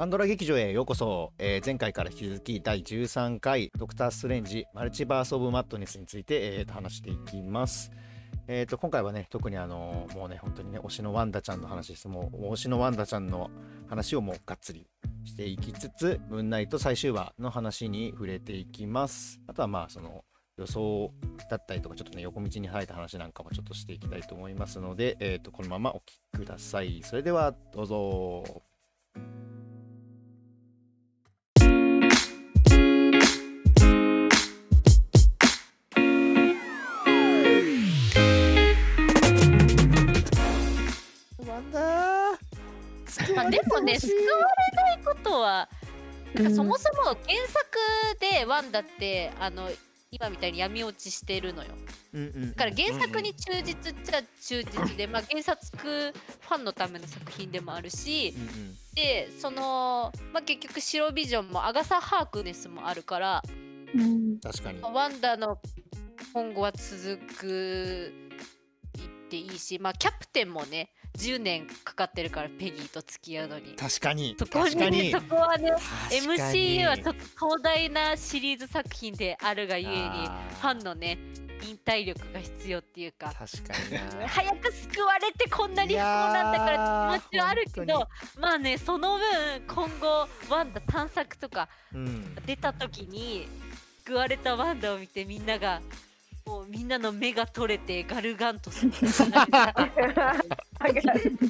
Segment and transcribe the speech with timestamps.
[0.00, 7.90] パンドラ劇場へようこそ、えー前回から引き続き第13回ドクター・ストレンジマルチバース・オブ・マットネスについて、えーと話していきます。
[8.48, 12.08] えー、と今回はね特にあのもうね本当にね推しのワンダちゃんの話です。
[12.08, 13.50] もう推しのワンダちゃんの
[13.90, 14.86] 話をもうがっつり
[15.26, 19.38] していきつつムーンナイト最終話の話に触れていきます。
[19.48, 20.24] あとはまあその
[20.56, 21.12] 予想
[21.50, 27.02] だったりとかちょっとね横道に生えた話なんかもちょっとしていきたいと思いますので、えー、とこのままお聞きください。
[27.04, 28.62] それではどうぞ。
[43.34, 45.68] まあ、でもね救われないことは
[46.34, 47.16] なんかそもそも原
[47.48, 47.78] 作
[48.20, 49.70] でワンダってあの
[50.12, 51.70] 今みたいに闇落ちしてるのよ。
[52.12, 58.76] うんうんだから原作に忠実っちゃ忠実で、まあ、原作ファンのための作品でもあるしうんうん。
[58.94, 63.42] でその、まあ、結局白ビジョンもアガサ・ハークネスもあるから
[63.94, 64.40] うん。
[64.40, 64.82] 確かに。
[64.82, 65.58] ワンダの
[66.32, 68.12] 今後は続く
[68.96, 73.74] 言っていいし、まあ、キャプテンもね10年かかってるからペギーと付き合うのに。
[73.76, 75.02] 確かにそこ確かに。
[75.02, 75.72] にそこはね
[76.10, 80.28] MCU はちょっと壮大なシリーズ作品であるがゆえに
[80.60, 81.18] ファンのね
[81.62, 84.28] 忍耐力が必要っていうか確かにな。
[84.28, 88.08] 早く救われてこんなに不幸なんだからって気持ちはあるけど
[88.38, 89.26] まあねその分
[89.66, 92.34] 今後ワンダ探索とかうん。
[92.46, 93.46] 出た時に
[94.06, 95.82] 救われたワンダを見てみんなが
[96.46, 98.92] もうみんなの目が取れてガルガンとする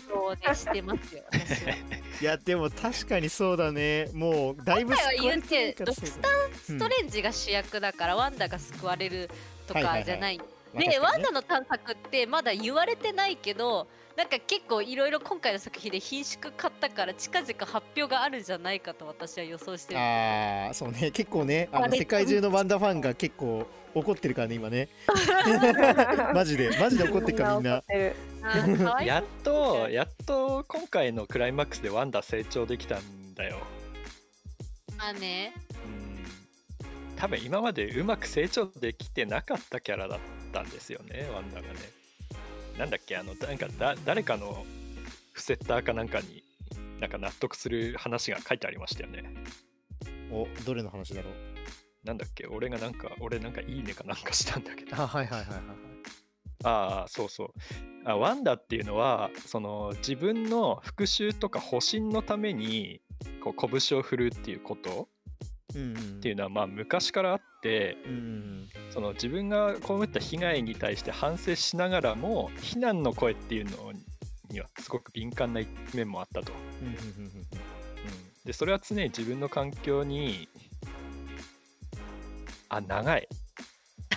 [0.08, 1.72] そうねしてますよ私は。
[2.20, 9.30] いやでも確かにそうだねもうだいぶ救われててドクるからそうターストレンジが主役だから、ワンダが救われる
[9.66, 10.38] とはいはいはいかじゃない。
[10.38, 20.00] まあで、確かにねワンダの探索ってまだ言われてないけどなんか結構いろいろ今回の作品で品縮買ったから近々発表があるんじゃないかと私は予想してる。
[20.00, 21.10] ああそうね。
[21.10, 24.88] 結構ねあの世界中のワンダファンが結構怒ってるからね今ね。
[26.34, 33.58] マジでマジで怒ってるからみんなやっとやっと今回のクライマックスでワンダ成長できたんだよ。
[34.96, 35.54] まあね。
[35.84, 36.10] うん。
[37.20, 40.18] 多分今までうまく成長できてなかったキャラだっ
[40.52, 41.74] たんですよねワンダがね
[42.80, 44.64] なんだっけあのなんかだ誰かの
[45.34, 46.42] フセッターかなんかに
[46.98, 49.22] なんか納得する話が書いてありましたよね。
[50.32, 51.34] おどれの話だろう？
[52.06, 54.96] なんだっけ俺がなんか俺なんかいいねかなんかしたんだけど。
[54.96, 55.60] あはいはいはいはい
[56.64, 57.48] ああそうそう。
[58.06, 63.02] あワンダっていうのはその自分の復讐とか保身のために
[63.44, 65.10] こう拳を振るっていうこと
[65.70, 73.92] っていうのはまあ昔からあってうんうんその自分が被った被害に対して反省しながらも非難の声っていうの
[74.50, 76.52] にはすごく敏感な一面もあったと。
[76.82, 76.88] うん。
[76.88, 77.46] うん。
[78.44, 80.48] でそれは常に自分の環境に
[82.68, 83.28] あ長い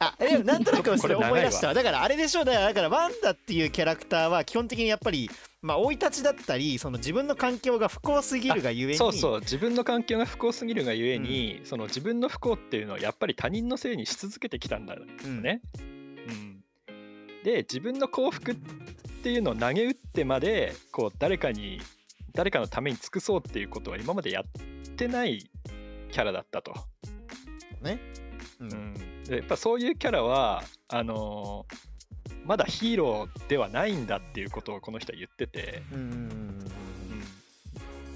[0.00, 5.30] あでもなんとなくそれ思い出しただからあれでしょだからだからワンダっていうキャラクターは基本的にやっぱり
[5.62, 9.40] まあ生い立ちだったりその自分の環境が不幸すぎるがゆえにそうそう。
[9.40, 15.60] 自分の環境が不幸すぎるがゆえに、その自分の不幸っていうのはやっぱり他人のせいにし続けてきたんだようんね。
[16.28, 16.62] うん、
[17.44, 18.54] で自分の幸福っ
[19.22, 21.80] ていうのを投げ打ってまでこう誰かに
[22.34, 24.44] 誰かのために尽くそうっていうことは今までやっ
[24.96, 25.49] てない
[26.10, 26.74] キャラだったと。
[27.82, 27.98] ね。
[28.60, 28.94] ううん。
[29.28, 31.90] やっぱそういうキャラはあのー
[32.44, 35.82] まだヒーローではないんだっていうことをこの人は言ってて。
[35.92, 36.50] うんうんうん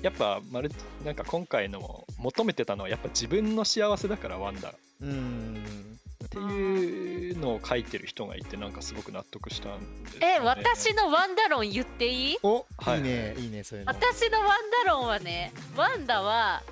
[0.02, 0.70] やっぱまる
[1.02, 4.68] なんか今回の求めてたのはやっぱ自分の幸せだからワンダ。
[4.68, 6.28] っうんうんうん。
[6.28, 12.38] ていうのを書いてる人がいてなんかすごく納得したんですよ、ね、え、私のワンダ論言っていい？
[12.42, 12.98] お、はい。
[12.98, 13.92] いいねいいねそういうの。
[13.92, 14.48] 私のワン
[14.84, 16.62] ダ論はねワンダは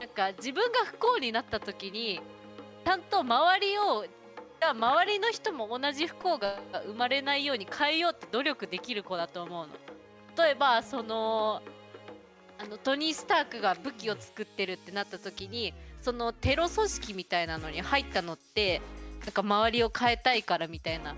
[0.00, 2.20] なんか自分が不幸になった時に
[2.84, 4.06] ちゃんと周りを
[4.60, 9.74] 周りの人も同じ不幸が生まれないように変えようって努力できる子だと思うの。
[10.36, 11.62] 例えばその
[12.60, 15.72] あのトニー・スタークが武器を作ってるってなった時に
[16.02, 18.82] そのテロ組織みたいなのに入ったのって
[19.24, 21.16] なんか周りを変えたいからみたいな意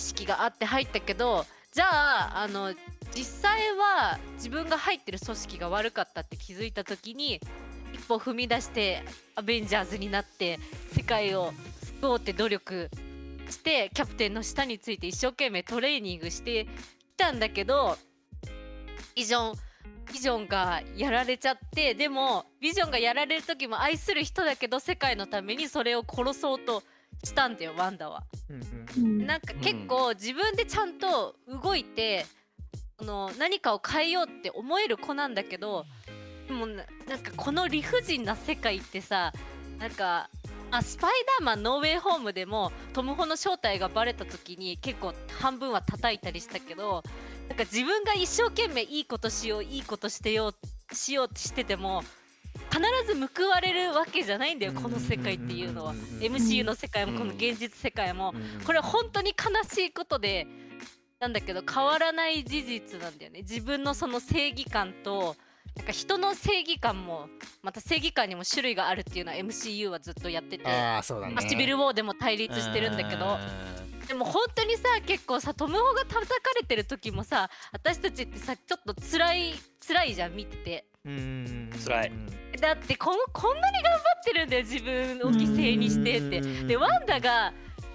[0.00, 2.74] 識があって入ったけどじゃああの
[3.14, 7.40] 実際は自分が入ってる組織が悪かったって気づいた時に
[7.94, 9.02] 一歩踏み出して
[9.36, 10.58] アベンジャーズになって
[10.92, 11.52] 世界を
[12.00, 12.90] 救おうって努力
[13.48, 16.68] してキャプテンの下について一生懸命トレーニングしてき
[17.16, 17.96] たんだけど
[19.14, 19.54] ビジョン
[20.12, 26.82] ビジョンがやられちゃってでもビジョンがやられる時も愛する人だけど世界のためにそれを殺そうと
[27.24, 28.22] したんだよワンダは。
[28.50, 32.26] うんうんうんなんか結構自分でちゃんと動いて、
[32.98, 35.84] その何かを変えようって思える子なんだけど
[36.46, 39.32] でもななんかこの理不尽な世界ってさ
[39.78, 40.28] なんか
[40.70, 47.02] あスパイダーマンノーウェイホームでもトム・ホの正体がバレた時に結構半分は叩いたりしたけど
[47.48, 50.54] なんか自分が一生懸命いいことしよういいことしてよ
[50.90, 52.04] うしようってしてても
[52.70, 55.94] 必ず報われるわけじゃないんだよこの世界っていうのは。
[56.20, 58.34] MCU の世界もこの現実世界も。
[58.64, 60.46] これ本当に悲しいことで
[61.20, 63.40] なんだけど変わらない事実なんだよね。
[63.40, 65.36] 自分のその正義感と
[65.76, 67.28] なんか人の正義感も
[67.62, 70.68] また正義感にも種類があるっていうのは MCU はずっとやってて。
[70.68, 71.34] ああそうだね。
[71.34, 73.38] まあシビル・ウォーでも対立してるんだけど。
[74.08, 79.54] でも本当にさ結構さトム・ホが叩かれてる時もさ私たちってさちょっと辛い
[79.86, 82.12] 辛いじゃん見ててうん辛い
[82.60, 87.52] だってこんこんなに頑張ってるんだよ自分を犠牲にしてってでワンダが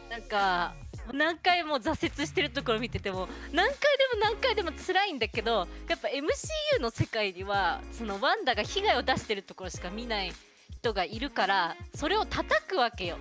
[0.09, 0.73] なんか
[1.13, 3.79] 何回も挫折してるところ見てても何回で
[4.13, 10.33] も何回でも辛いんだけどやっぱ MCU の世界にはそのワンダが被害を出してるところしか見ない
[10.71, 13.17] 人がいるからそれを叩くわけよ。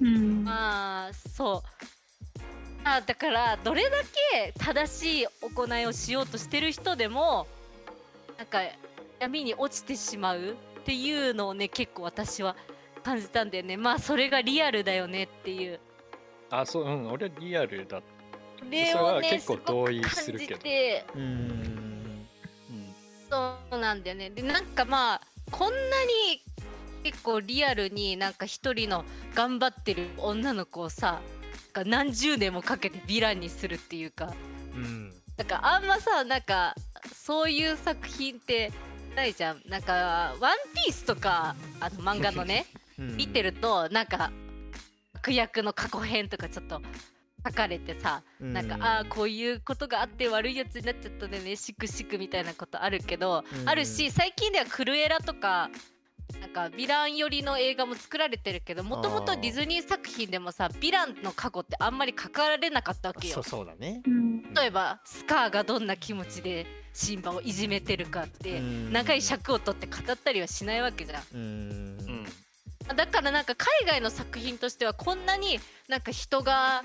[0.00, 2.40] うんまあそう
[2.84, 3.96] あだからどれだ
[4.32, 7.46] け正しい行いをしようとしてる人でも
[8.36, 8.60] なんか
[9.20, 12.56] 闇に落ちてしまうっていうのをね結構私は
[13.02, 13.76] 感じたんだよね。
[13.76, 15.80] まあそれがリアルだよねっていう。
[16.50, 18.00] あそううん俺リアルだ。
[18.60, 20.60] それは結構同意するけど。
[23.30, 24.30] そうなんだよね。
[24.30, 25.20] でなんかまあ
[25.50, 26.42] こんなに
[27.02, 29.04] 結構リアルになんか一人の
[29.34, 31.20] 頑張ってる女の子をさ
[31.86, 34.32] 何十年もかけてヴィランにするっていうか。
[34.74, 35.12] うん。
[35.36, 36.74] なんかあんまさなんか
[37.14, 38.72] そういう作品って
[39.18, 42.66] ないじゃんなんか「ワンピースとかあの漫画のね
[42.96, 44.30] 見てるとなんか
[45.14, 46.80] 悪役の過去編とかちょっと
[47.44, 53.68] 書かれてさなんか、ああこういうことがあって悪いやつになっちゃったでねしくしくみたいなことあるけど、うん。
[53.68, 55.70] あるし最近ではクルエラとか
[56.40, 63.34] なんかヴィラン寄りの映画も作られてるけどもともとディズニー作品でもさヴィランの過去ってあんまり書かれなかったわけよ。
[63.34, 63.44] そう。
[63.44, 64.02] そうだね。
[64.06, 64.54] うん。
[64.54, 68.92] 例えばスカーがどんな気持ちでシンバをいじめてるかってうん。
[68.92, 71.22] 長い尺を取って語ったりはしないわけじゃん。
[71.34, 71.40] うん。
[71.40, 72.96] うん。
[72.96, 76.84] だからなんか海外の作品としてはこんなになんか人が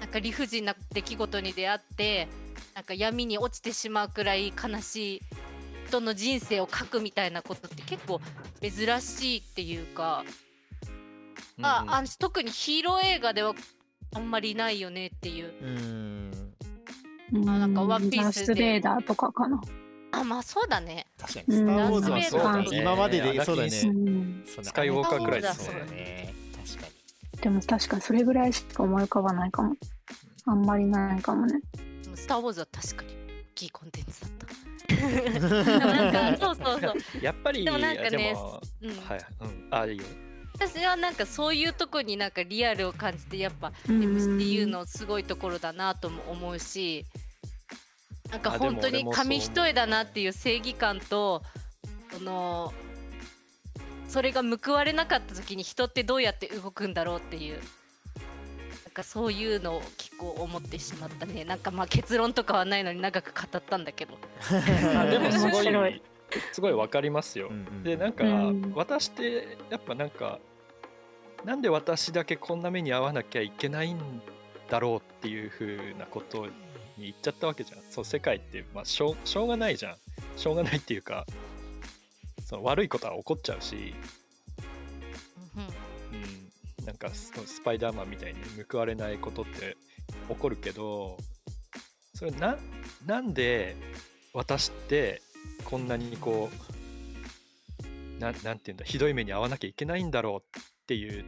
[0.00, 2.28] なんか理不尽な出来事に出会って
[2.74, 5.20] なんか闇に落ちてしまうくらい悲しい
[5.88, 8.20] 人の人生を書くみたいなことって結構
[8.60, 10.24] 珍しいっていうか、
[11.62, 13.54] ああ特にヒーロー映画では
[14.14, 15.52] あんまりないよねっていう。
[15.62, 16.30] うん。
[17.48, 18.46] あなんかワンピースで。
[18.46, 19.60] ダースベイダーとかかな。
[20.12, 21.06] あまあそうだね。
[21.18, 21.54] 確かに。
[21.56, 22.66] スター・ウォーズはそうだね。
[22.68, 23.68] うん今まででそうだね。
[23.84, 24.44] うん。
[24.46, 26.34] そうだスカイウォーカーくらいだそうですねだね
[26.66, 29.74] 確かにでも確かにそれぐらいしか思い浮かばないかも。
[30.46, 31.60] あんまりないかもね。
[32.14, 33.14] スター・ウォーズは確かに大
[33.54, 34.67] きいコンテンツだった。
[34.88, 36.94] なんかそうそうそう。
[37.20, 38.34] やっぱりでもなんかね
[38.82, 38.90] うん。
[38.96, 39.68] はいうん。
[39.70, 40.04] あいいよ。
[40.54, 47.04] 私はなんかそういうとこになんかリアルを感じてやっぱうん MCU のすごいところだなとも思うし
[48.30, 51.42] なんか本当に紙一重だなっていう正義感と
[52.12, 52.72] その
[54.08, 57.60] それが報われなかった時に人ってどうやって動くんだろうっていう
[58.98, 61.44] かそういうのを結構思ってしまったね。
[61.44, 64.18] なんかまあ結論とかはないのに長く語ったんだけど。
[64.96, 66.02] あでもすごいい。
[66.52, 67.48] すごいわかりますよ。
[67.48, 70.38] うんうんでなんかうん私ってやっぱなんか
[71.44, 74.20] なんで私だけこんな目に遭わなきゃいけないん
[74.68, 76.52] だろうっていう風なことに
[76.98, 77.78] 言っちゃったわけじゃん。
[77.90, 79.96] そう世界ってまあしょうしょうがないじゃん。
[80.36, 81.24] しょうがないっていうか
[82.44, 83.94] その悪いことは起こっちゃうし、
[86.84, 89.76] なんかススパイダーマンみたいに報われないことって
[90.28, 91.16] 起こるけど
[92.14, 92.56] それな
[93.06, 93.76] なんで
[94.32, 95.22] 私って
[95.64, 101.24] こんなにこうななんていうんだひどい目に遭わなきゃいけないんだろうっていう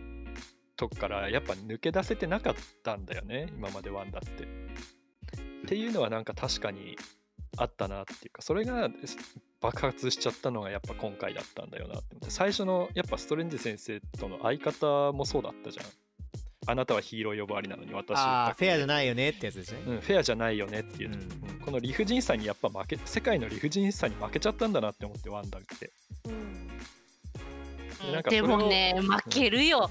[0.76, 4.44] とこからやっぱ抜け出せてなかったんだよね今までワンダって。
[4.44, 4.46] っ
[5.68, 6.96] ていうのはなんか確かに
[7.56, 8.90] あったなっていうかそれが
[9.60, 12.30] 爆発しちゃったのがやっぱ今回だったんだよなって思って。
[12.30, 15.86] 最初のやっぱストレンジ先生との相方もそうだったじゃん。
[16.66, 19.80] あなたはヒーロー呼ばわりなのに私あフェアじゃないよねってやつですね。
[19.86, 25.92] うん、フェアじゃないよねっていう、うんうんこの理不尽さにやっぱ負け世界の理不尽さに負けちゃったんだなって思ってワンダって。
[28.06, 29.90] でなんでをもね負けるよ。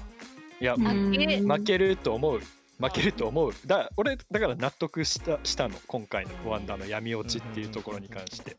[0.60, 1.12] いや、うん。
[1.12, 2.40] 負けると思う
[2.80, 3.52] 負けると思う。
[3.66, 8.56] だ俺だから納得したしたの今回のワンダの闇落ちっていうところに関して。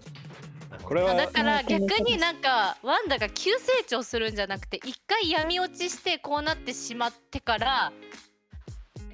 [0.84, 1.68] これはだからうん。
[1.68, 7.92] 逆になんかワンダが急成長するんじゃなくて一回闇落ちしてこうなってしまってから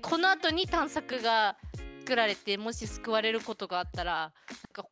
[0.01, 1.57] この後に探索が
[1.99, 4.31] 作られてもし救われることがあったらなん
[4.71, 4.85] か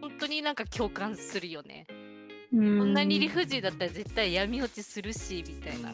[0.00, 1.86] 本当になんか共感するよね。
[2.50, 5.92] ここんなに理不尽だったら絶対闇落ちするしみたいな。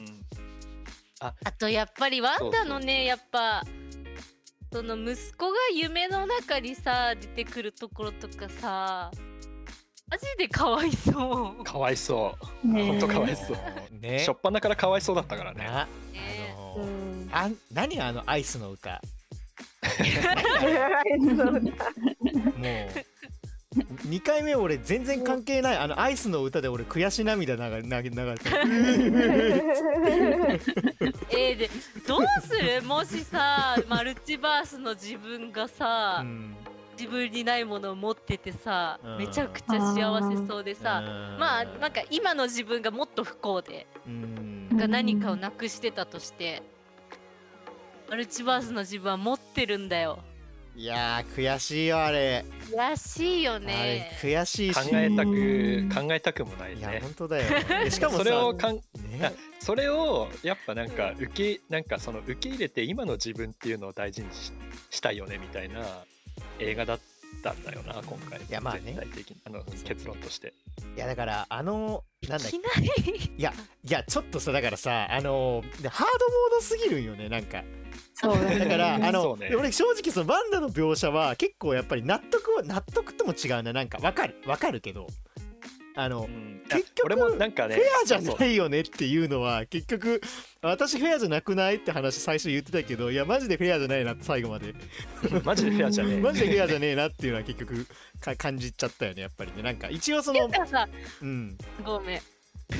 [1.20, 3.62] あとやっぱりワンダのねやっぱ
[4.72, 9.10] その息子が夢の中にさ出てくるところとかさ
[10.10, 11.64] マジでかわいそう。
[11.64, 12.68] かわいそう。
[12.68, 12.88] ねえ。
[12.88, 13.56] ほんとかわいそう。
[14.00, 14.18] ね。
[14.18, 15.64] しょっぱなからかわいそうだったからね。
[15.64, 17.28] なあねのうん。
[17.32, 19.00] あん何あのアイスの歌。
[22.58, 23.04] もう
[24.06, 28.50] 2回目俺全然関係ないあのアイスの歌で俺悔し涙流れ流れ流れて
[31.30, 31.70] えーで
[32.06, 32.82] どうする？
[32.82, 36.56] もしさマルチバースの自分がさ、うん。
[36.96, 39.18] 自分にないものを持っててさ、うん。
[39.18, 41.38] めちゃくちゃ幸せそうでさ、うん。
[41.40, 44.68] まあなんか今の自分がもっと不幸で、うん。
[44.70, 46.62] なんか何かをなくしてたとして、
[48.08, 50.20] マルチバースの自分は持ってるんだよ。
[50.76, 52.44] いやー悔しいよあれ。
[52.72, 54.10] 悔しいよね。
[54.20, 54.80] 悔しいし。
[54.80, 57.44] 考えたうんく考えたくもないいやね本当だよ。
[57.84, 58.82] でしかもさそれをかんね。
[59.60, 64.52] それをやっぱなんか受けなんかその受け入れて今の自分っていうのを大事にし
[64.90, 66.04] したいよねみたいな
[66.58, 67.13] 映画だった
[67.52, 68.40] んだよな今回。
[68.40, 68.82] いやまあね。
[68.84, 69.36] 全体的に。
[69.44, 70.54] あの結論として。
[70.96, 72.56] いやだからあのなんだっけ。
[73.36, 73.52] いや
[73.84, 77.62] いやちょっとさだからさあのでハードモードすぎるんよねなんか。
[78.14, 78.58] そうだね。
[78.58, 79.54] だからあの、ね。
[79.56, 84.40] 俺正直そのバンダの描写は結構やっぱり納得は納得とも違うななんかわかる。
[84.46, 85.08] わかるけど
[85.96, 86.62] あの、うん。
[86.68, 90.20] 結局俺もなんかねフェアじゃないよねっていうのは結局
[90.62, 94.74] 私フェアじゃなくないって話最初言ってたけどいやマジでフェアじゃないなって最後まで。
[95.44, 96.20] マジでフェアじゃねえ。
[96.20, 97.86] マジでフェアじゃねえなっていうのは結局
[98.20, 99.62] か感じちゃったよねやっぱりね。
[99.62, 100.88] なんか一応そのなんかさ
[101.22, 101.58] うん。
[101.84, 102.20] ごめん。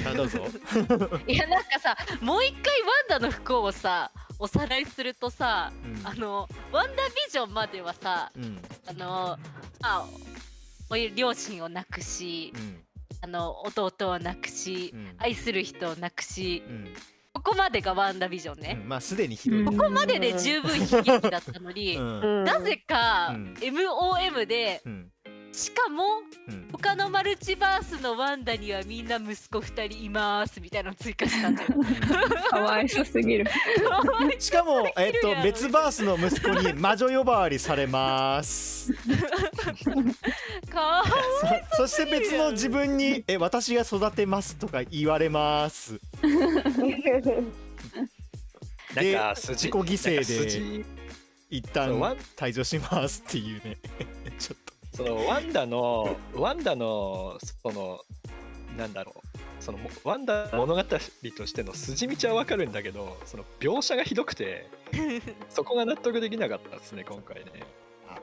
[0.07, 0.47] あどうぞ。
[1.29, 2.81] いやなんかさもう一回
[3.11, 6.07] ワンダの不幸をさおさらいするとさうん。
[6.07, 8.59] あのワンダービジョンまではさうん。
[8.87, 9.39] あの
[9.83, 10.09] あ
[10.91, 12.81] おい両親を亡くしうん
[13.25, 15.15] あの弟を亡くし、うん。
[15.17, 16.95] 愛する人を亡くしうん。
[17.33, 18.87] ここまでがワンダービジョンうね、ん。
[18.87, 19.77] まあすでにひどい、うん。
[19.79, 21.99] ここまでで十分悲劇だったのに、
[22.45, 23.55] なぜか、うん。
[23.55, 25.11] MOM でうん
[25.55, 26.05] しかも
[26.49, 31.69] うん他のマルチバースのワンダにはみんな息子2人いますみたいなの追加したんだよ。
[32.51, 33.47] かわいそすぎる。
[34.41, 38.93] しかも、えっと別バースの息子に魔女呼ばわりされます。
[40.69, 41.05] かわ
[41.77, 46.01] そ そして別の自分に、え、私が育てますとか言われます。
[48.95, 50.85] なんでか筋自己犠牲で
[51.49, 51.91] 一旦
[52.37, 53.79] 退場しますっていうね。
[54.95, 58.01] そのワンダのワンダのその
[58.77, 59.35] なんだろう。
[59.61, 64.69] そのもワンダ物語としての筋道はわかるんだけどその描写がひどくて
[65.49, 67.45] そこが納得できなかったですね今回ね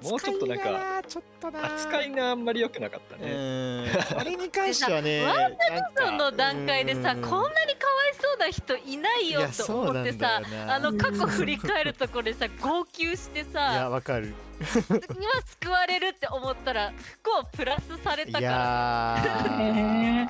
[0.02, 3.86] もうちょっとなんか扱いがなちょっとな扱いがあんまり良くなかったうね
[4.18, 5.58] あれに関してはねワなんか
[5.96, 7.22] その段階でさうん。
[7.22, 14.34] こんなにかわいそうな人いないよと思ってさなあの過去振り返るところでさ号泣していやさわかる。
[14.62, 20.28] 今救われるって思ったら不幸プラスされたいから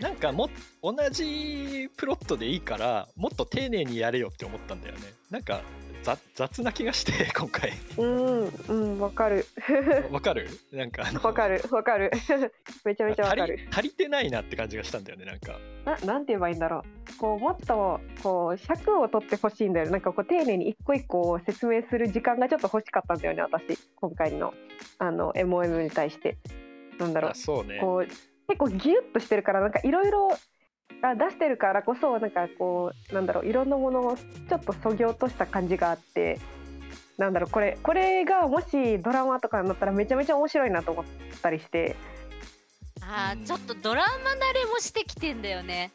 [0.00, 0.50] なんかも
[0.82, 5.14] 同じプロットでいいからもっと丁寧にやれよって思ったんだよね。
[5.30, 5.60] なんか
[6.02, 9.44] 雑雑な気がして 今回うん、うん、わかる。
[10.10, 10.48] わかる？
[10.72, 12.10] なんかわかる、わかる。
[12.84, 13.56] めちゃめちゃわか足る。
[13.56, 16.78] り足りてないなって感じがしたんだよねなんかななんて言えばいいんだろ
[17.14, 17.18] う。
[17.18, 19.92] こうもっとこう尺を取ってほしいんだよね。
[19.92, 23.42] なんかこう丁寧に一個一個説明する時間がちょっと欲しかったんだよね。
[23.42, 24.54] 私今回の
[24.98, 26.38] あの MOM に対して。
[26.98, 27.34] なんだろうあ。
[27.34, 28.06] そうねこう
[28.48, 30.30] 結構ギュッとしてるからなんかいろいろ
[31.02, 36.40] あ出してるからこそなんかこうなんだろういろんなものをちょっとそぎ落とした感じがあって
[37.16, 41.04] なんだろうこれこれがもしドラマとかになったらめちゃめちゃ面白いなと思っ
[41.42, 41.96] たりして。
[43.00, 45.92] あーちょっとドラマ慣れもしてきてんだよね。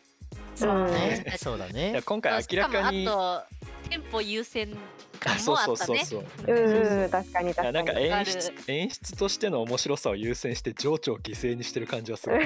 [0.55, 1.23] そうね。
[1.27, 2.01] うんそうだね。
[2.05, 3.62] 今回明らかにあと
[3.93, 4.75] テンポ優先
[5.19, 8.05] 感あそうそうもあったねそうそううん確かにいやなんか確かに。
[8.07, 12.39] 演出演出としての面白さを優先して情緒を犠牲にしてる感じはすごい。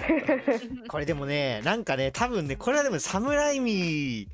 [0.89, 4.27] これでもねなんかね多分ねこれはでもサムライミ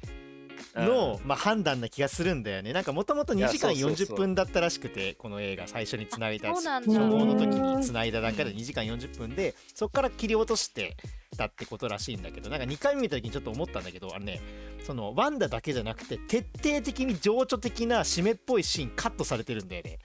[0.76, 2.74] の、まあ、判断な気がするんだよね。
[2.74, 4.18] なんかもともと2時間いやそうそうそう。
[4.18, 6.20] 40分だったらしくてこの映画最初につ。
[6.20, 6.54] ないだ。
[6.54, 10.96] 初号の時につないだ段階で2時間40分でそこから切り落として
[11.38, 14.42] たってことらしいんだけどなんか2回目見た時にちょっと思ったんだけどあのね
[14.86, 20.00] そのワンダだけじゃなくて徹底的に情緒的な締めっぽいシーンカットされてるんだよね。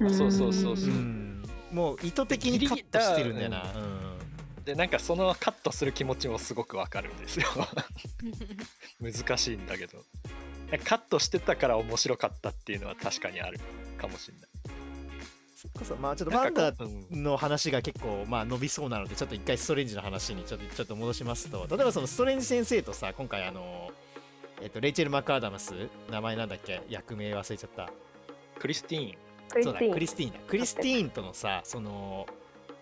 [0.00, 0.76] そうそうそうう。
[0.76, 1.42] そん。
[1.72, 3.64] もう意図的にカットしてるんだよな、
[4.64, 7.46] でなんかそのカットする気持ちもすごくわかるんですよ。
[9.00, 9.98] 難しいんだけど。
[10.84, 13.60] カットしてたから面白かったっていうのは確かにある
[13.98, 14.48] かもしれない。
[15.56, 17.22] それこそまあちょっとワンダなんかこううん。
[17.22, 21.66] の話が結構まあ伸びそうなのでちょっと一回ストレンジの話にちょっとちょっと戻しますと。
[21.68, 23.90] 例えばそのストレンジ先生とさ今回あの
[24.60, 25.72] えっとレイチェル・マクアダムス
[26.10, 26.82] 名前なんだっけ？
[26.88, 27.90] 役名忘れちゃった。
[28.58, 29.14] クリスティー
[29.60, 29.62] ン。
[29.64, 30.38] そうだクリスティーンだ。
[30.48, 32.26] クリスティーンとのさその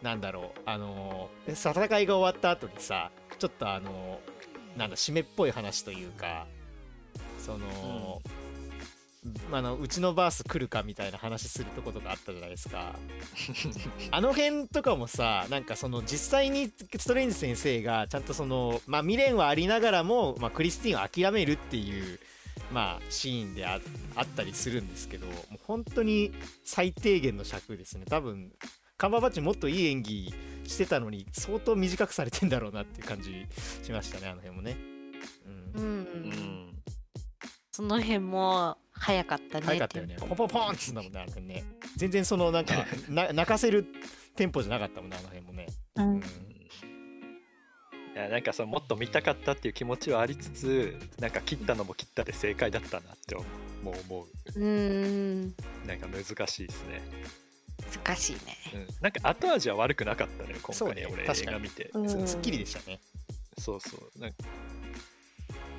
[0.03, 4.21] なんだろうあの戦いが終わった後にさちょっとあの
[4.77, 6.47] なんだ締めっぽい話というか
[7.39, 8.21] その、
[9.53, 12.95] あのうちのバース来るかみたいな話するとことかあったじゃないですか。
[14.11, 22.19] あの辺とかもさなんかその実際にストレンジ先生がちゃんとそのまあ未練はありながらも、まあ、クリスティーンを諦めるっていう
[22.73, 23.81] まあシーンであ
[24.15, 26.33] あったりするんですけどもう本当に
[26.65, 28.07] 最低限の尺ですね。
[28.09, 28.53] 多分
[29.01, 30.35] カンバーバッチもっといい演技
[30.67, 33.47] してたのに相当短くされてんだろうなっていう感じ
[33.83, 34.77] しましたねあの辺もね。
[35.75, 35.83] うん。
[35.83, 35.91] うん、う
[36.29, 36.83] ん。
[37.73, 40.17] その辺も早かったね早かったよね。
[40.21, 41.65] ポンポンポンってすんだもんねあの辺ね。
[41.97, 42.75] 全然そのなんか
[43.09, 43.87] な泣かせる
[44.37, 45.67] テンポじゃなかったもんねあの辺もね。
[45.97, 46.17] ううん。
[46.17, 46.23] んい
[48.17, 53.43] やなんかそのもっと見たかったっていう気持ちはありつつなんか切ったのも切ったで正解だったなっても
[53.93, 54.61] う思う。
[54.61, 55.55] ーん。
[55.85, 57.01] うなんか難しいですね、
[58.05, 58.39] 難しいね。
[58.75, 61.51] うん、なんか後味は悪くなかったね今そうね回俺確かに。
[61.51, 61.91] 映画見て。
[61.95, 62.09] うん。
[62.09, 63.01] すすっきりでしたね。
[63.59, 64.21] そうそう。
[64.21, 64.37] なんか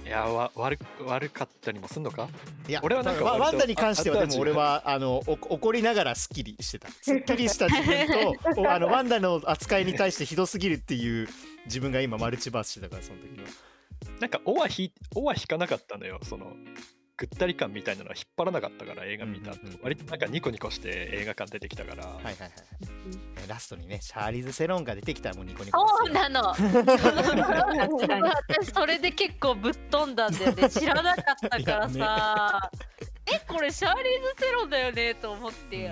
[0.04, 2.28] いやわ悪悪かったりもすんのか？
[2.68, 6.90] いや俺はなんかワワンダに関してはでも俺はあのお怒りながらすっきりしてた。
[6.90, 8.08] すっきりした自分
[8.56, 11.30] とお あのワンダの扱いに対してひどすぎるっていう
[11.66, 13.48] 自分が今マルチバースしてたからその時は。
[14.20, 16.54] なんか「お」はひ「お」は引かなかったのよその
[17.22, 22.52] ぐったり感みたいなのは引っ張らなかったから映画見た後、うんうんうん割となんかニコニコして映画館出てきたから、はいはいはい。
[23.46, 26.42] えラストにねシャーリーズ・セロンが出てきたらもうニコニコそうなの。
[26.50, 26.66] 私
[28.74, 32.72] それで結構ぶっ飛んだんだよね知らなかったからいさ、
[33.32, 35.92] えこれシャーリーズ・セロンだよねと思っうて、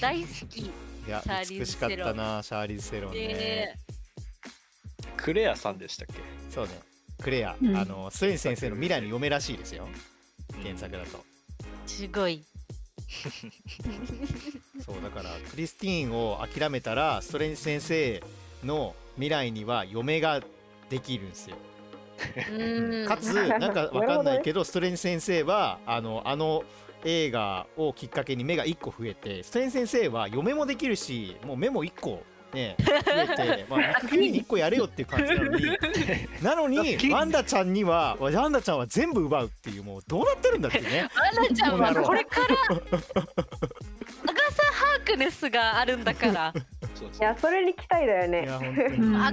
[0.00, 0.60] 大好き。
[0.60, 0.70] い
[1.08, 3.18] やシャーリーズ美しかったなシャーリーズ・セロンね。
[3.28, 3.74] で
[5.16, 6.20] クレアさんでしたっけ？
[6.50, 6.78] そうね
[7.20, 7.76] クレア、うん。
[7.76, 9.88] あのスウェイン先生の未来の嫁らしいですよ。
[10.62, 11.24] 原作だと。
[11.86, 12.44] すごい。
[14.84, 18.22] そうだからクリスティーンを諦めたらストレンジ先生
[18.64, 20.42] の未来には嫁が
[20.90, 21.56] できるんですよ。
[22.52, 23.06] うん。
[23.08, 26.64] かつなんかわかんないけど ストレンジ先生はあのあの
[27.04, 32.24] 映画をきっかけに目が1個増えてストレンジ先生は嫁もできるしもう目も1個
[32.56, 35.64] ね増えて、まあ、 肉球に1個やれよっていう感じなのに
[36.42, 41.08] なのにワンダちゃんにはワンダちゃんは全部奪うっていうもうどうなってるんだってね。
[41.14, 46.54] アナちゃんはこれから アガサ・ハークネスがあるんだから。
[46.56, 49.32] いやそれに期待だよいねアガサ・ハー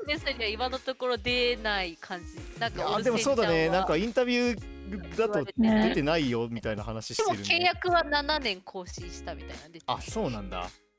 [0.00, 2.60] クネスには今のところ出ない感じ。
[2.60, 3.68] なんかあでもそうだね。
[3.68, 7.54] なんかインタビューだとね出てないよみたいな話しでもてるね。
[7.56, 10.68] 契約は7年更新したみたいなんであそうなんだ。
[10.68, 10.89] そ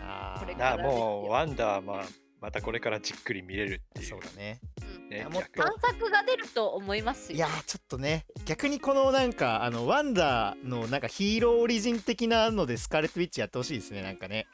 [0.00, 2.04] ああもうワンダーまあ
[2.40, 4.06] またこれからじっくり見れるっていう。
[4.06, 4.60] そうだね。
[4.80, 5.08] うん。
[5.08, 7.36] ねいやもっと探索が出ると思いますよ。
[7.36, 14.46] いやーちょっとね逆にこのなんかあのワンダーのなんかヒーローオリジン的なのでスカーレット・ウィッチやってほしいですねなんかね。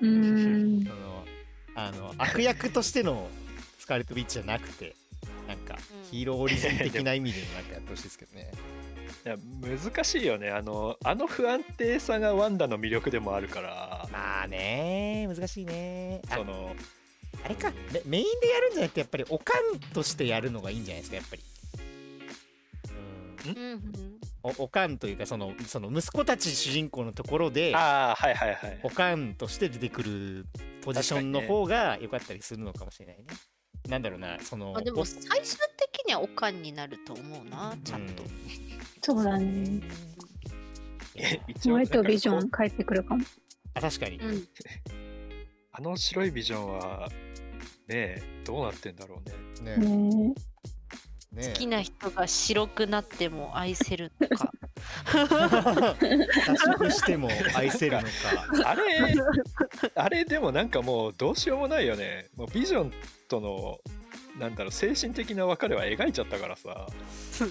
[0.00, 0.84] うーん。
[0.86, 1.24] その
[1.74, 3.28] あの悪役としての
[3.78, 4.94] スカーレット・ウィッチじゃなくて
[5.48, 6.10] なんかうん。
[6.10, 8.52] ヒーローオリジン的な意味でなんかやってほしいですけどね
[9.60, 10.50] 難しいよね。
[10.50, 14.08] あのあの不安定さがワンダの魅力でもあるから。
[14.12, 16.22] まあね難しいね。
[16.28, 16.74] あその
[17.44, 17.72] あれか。
[17.92, 21.42] メメインでやるんじゃなくてやっぱりおかんとしてやるのがいいんじゃないですかやっぱり。
[23.44, 24.18] うん。
[24.44, 28.80] おおかんというかそのその息子たち主人公のところでああはいはいはい。
[28.82, 30.46] おかんとして出てくる
[30.82, 33.24] ポジションの方が良かったりするのかもしれないね。
[33.88, 38.71] なんだろうなそのあでもお最終的にはおかんになると思うなちゃんと、うん
[39.02, 39.80] そうだね。
[41.48, 43.24] 一応ホワイトビジョン帰ってくるかも。
[43.74, 44.36] あ確かに、うん。
[44.36, 44.42] う
[45.72, 47.08] あの白いビジョンは
[47.88, 49.20] ねえどうなってんだろ
[49.60, 49.76] うね。
[49.76, 49.86] ね。
[49.86, 50.34] ね
[51.32, 54.52] ね好きな人が白くなっても愛せるのか。
[56.44, 58.08] 脱色しても愛せるのか。
[58.70, 58.82] あれ
[59.94, 62.26] あれでもなんかもうどうしようもないよね。
[62.36, 62.92] もうビジョン
[63.28, 63.78] との
[64.38, 66.86] なんだろう精神的な別れは描いちゃったからさ
[67.40, 67.46] も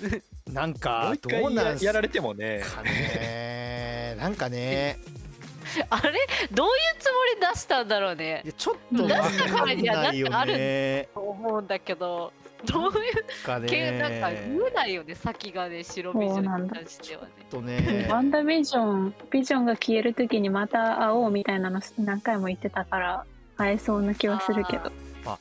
[0.54, 4.16] なんかう一どうなんす回ややられてもねかね。
[4.20, 5.00] なんかね、
[5.90, 6.12] あれ？
[6.52, 11.10] どういうつもり出したんだろうねいやちょっと出わかしたからにはんないよなんかあるね。
[11.14, 12.34] と思うんだけど
[12.66, 14.46] どういうか系なんかね。
[14.48, 18.08] 見えないよね先がね白ビジョンに関してはねとね。
[18.10, 23.26] ワンダービジョンビジョンが消える時にまた会おうみたいなの何回も言ってたから
[23.58, 24.92] 会えそうな気はするけどあ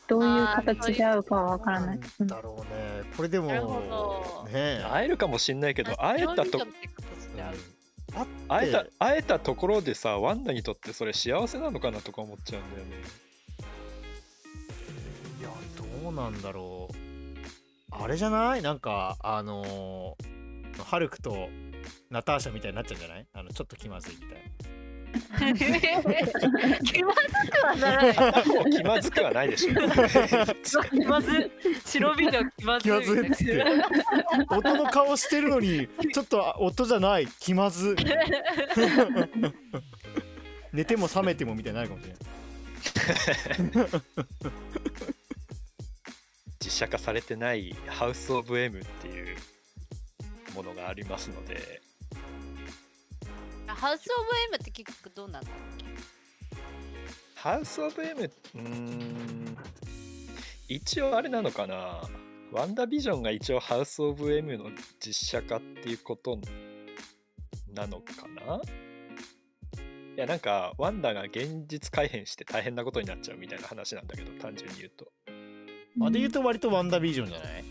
[0.09, 2.01] どういう形で会うかはわからない。
[2.19, 2.29] なん。
[2.29, 3.05] だろうね。
[3.17, 6.67] これでもね会えるかもしんないけど会えたと
[8.49, 12.97] 会えた会えたところでさワンダにとってそれ幸せなのかなとか思っちゃうんだよね。
[15.41, 15.49] いや
[16.03, 16.95] どうなんだろう。
[17.93, 18.63] あれじゃない？
[18.63, 21.49] なんかあのーハルクと
[22.11, 23.27] ナターシャみたいになっちゃうんじゃない？
[23.33, 24.39] あのちょっと気まずいみたい
[26.85, 27.21] 気まず
[27.51, 28.49] くはならない。
[28.49, 29.75] も う気まずくはないでしょ
[30.85, 31.51] 気まず
[31.85, 33.65] 白身の気まず気まずいっつって。
[34.51, 37.27] 音の顔してるのに ちょっとあ音じゃない。
[37.41, 37.97] 気まず。
[40.73, 43.91] 寝ても覚めてもみたいになるかもしれない。
[46.65, 49.37] 実写化されてない House of M っていう
[50.55, 51.81] ものがありますので
[53.75, 55.85] House of M って結局どうなんだっけ
[57.35, 59.57] House of M うーん。
[60.69, 62.03] 一応あれなのかな？
[62.53, 66.39] WandaVision が一応 House of M の実写化っていうこと
[67.75, 68.61] なのかな？
[70.17, 75.09] いやなんかワンダが現実改変して大変なことになっちゃうみたいな話なんだけど単純に言うと。
[76.03, 77.65] あで言うと割とワンダービジョンじゃない？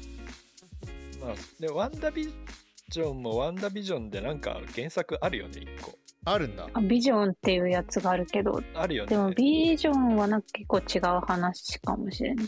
[1.22, 2.34] まあでワンダービ
[2.90, 5.98] ジョンもワンダービジョンでなんか原作あるよね一個。
[6.26, 6.68] あるんだ。
[6.74, 8.62] あビジョンっていうやつがあるけど。
[8.74, 9.10] あるよね。
[9.10, 12.46] でもビジョンはなんか結構違う話かもしれない。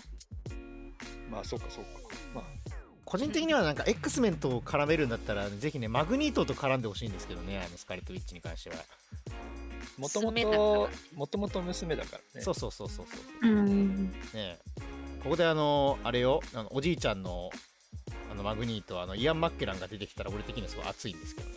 [1.29, 1.89] まあそうかそうか。
[2.35, 2.43] まあ。
[3.05, 8.77] 個人的にはなんか X メンと絡めるんだったらぜひねマグニートと絡んでほしいんですけどねあのスカーレット・ウィッチに関しては、
[9.97, 12.41] もともともともと娘だからね。
[12.41, 13.51] そうそうそうそうそう。
[13.51, 14.11] うん。
[14.33, 14.57] ね
[15.23, 17.49] ここであのあれよあのおじいちゃんの
[18.31, 21.55] あのマグニートあのイアン・マッケランが出てきたら俺的にはすごい熱いんですけどね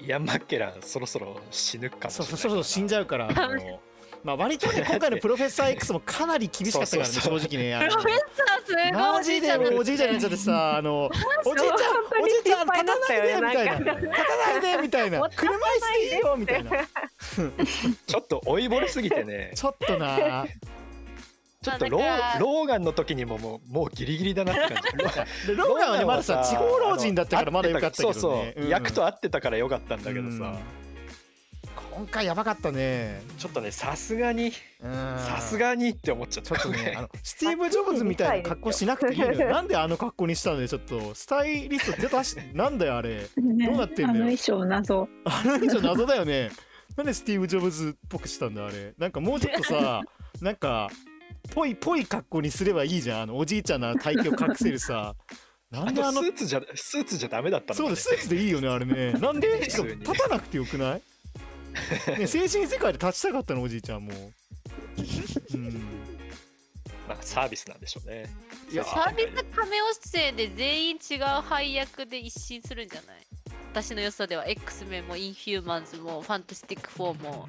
[0.06, 3.80] イアン・マッケランそろそろ死ぬかあもしれないのそうそうそうそう死んじゃうからあの
[4.24, 7.88] まあ割とね今回のプロフェッサー X もかなり厳しかったからね正直ねあの。
[7.88, 11.04] プロフェッサーすごいマジでもうおじいちゃんになっちゃってさあの
[11.44, 13.78] おじいちゃんおじいちゃん立たないでみたいな。
[13.78, 16.70] 立たないでみたいな車椅子でいいよみたいな。
[18.06, 19.52] ちょっと追い惚れすぎてね。
[19.54, 20.46] ちょっとな
[21.64, 25.48] ちょっとローローガンの時にももうもうギリギリだなって感じ。
[25.48, 28.14] でローガンはねまださ地方老人だったからまだよかったけどね。
[28.14, 28.22] そう
[28.54, 28.68] そう、ん。
[28.68, 30.58] 役と合ってたからよかったんだけどさ、うん。
[31.96, 33.22] 今回やばかったね。
[33.38, 34.58] ちょっとねさすがにさ
[35.36, 36.54] さすがにって思っちゃった。
[36.58, 39.48] ちょっとね あのスティーブ・ジョブズみたいな格好しなくていいのよ。
[39.48, 41.14] なんであの格好にしたのよちょっと。
[41.14, 43.28] スタイリスト出たしなんだよあれ。
[43.36, 44.08] ねどうなってんだよ。
[44.10, 45.08] あの衣装謎。
[45.24, 46.50] あの以上謎だよね。
[46.96, 48.92] なんでスティーブ・ジョブズっぽくしたんだあれ。
[48.98, 50.02] なんかもうちょっとさ
[50.40, 50.90] なんか
[51.50, 53.22] ぽいぽい格好にすればいいじゃん。
[53.22, 55.14] あのおじいちゃんの体型を隠せるさ。
[55.70, 59.12] なあんであののスーツじゃスーツじゃダメだったのか、ね、そうだスーツでいいよね あれね。
[59.14, 59.82] なんで立
[60.18, 61.02] たなくてよくない？
[62.18, 64.12] ね精神世界で立ちたかったのおじいちゃんも。
[65.54, 65.72] うん。
[67.08, 68.26] まあサービスなんでしょうね。
[68.70, 73.26] いやサービスカメオ出演で全員違う配役で一新するんじゃない？
[73.74, 77.48] 私の予想では X メンもインヒューマンズもファンタスティック4も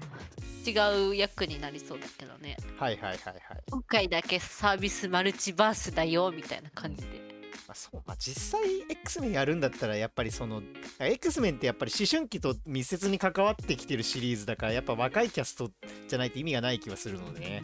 [0.65, 2.57] 違う役になりそうだけどね。
[2.79, 3.38] はいはいはいはい。
[3.69, 7.21] 今回だけサービスマルチバースだよみたいな感じで。
[7.67, 8.01] まあ、そう。
[8.07, 10.63] まあ、実際 X メンやるんだったらやっぱりその
[10.99, 15.69] X メンってやっぱり思春期と密接に関わってきてるシリーズだからやっぱ若いキャスト
[16.07, 17.61] じゃないと意味がない気はするのでね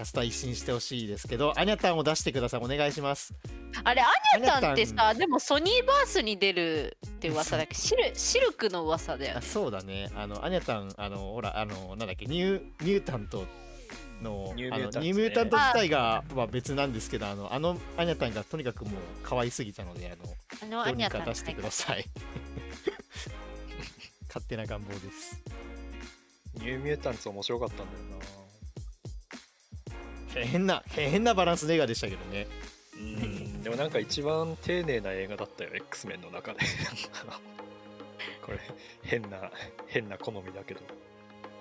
[0.00, 2.60] キャスター一新してほしいですけどアニャタンを出してください。
[2.64, 3.34] お願いします。
[3.84, 4.06] あれア
[4.38, 7.74] ニャタンってさでもソニーバースに出るって噂だっけ？
[7.76, 9.36] シルシルクの噂だよ。
[9.36, 10.08] あねそうだね。
[10.16, 12.24] あのアニャタンあのほらあのなんだっけ？
[12.24, 13.44] ニューミュータント
[14.22, 15.06] のニューあのミュータントね。
[15.06, 20.24] ニューミュータント自体がは別なんですけどあのあのアニャタンがとにかくもう可愛すぎたのであの
[20.62, 22.06] あのどうアニャタンにか出してください。
[24.28, 25.42] 勝手な願望です。
[26.54, 28.39] ニューミュータンツ面白かったんだよな
[30.34, 32.46] 変な変なバランスの映画でしたけどね。
[32.94, 33.62] うん。
[33.62, 36.60] でもなんか一番丁寧な映画だったよ X メンの中で。
[38.44, 38.58] これ
[39.02, 39.50] 変な
[39.86, 40.80] 変な好みだけど。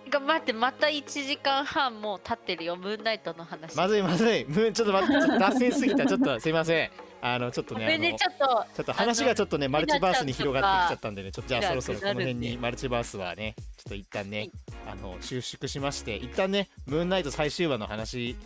[0.09, 3.75] が待ってまた1時間半もう経ってるよムーンナイトの話。
[3.75, 4.45] まずいまずい。
[4.45, 6.05] むちょっと待ってちょっと脱線すぎた。
[6.05, 14.49] ちょっとすいませんあのちょっとねちょっとちょっと話がちょっとねマルチバースに広がってきちゃったんでねちょっとじゃあそろそろこの辺にマルチバースはねちょっと一旦ね
[14.87, 18.37] あの収縮しまして一旦ねムーンナイト最終話の話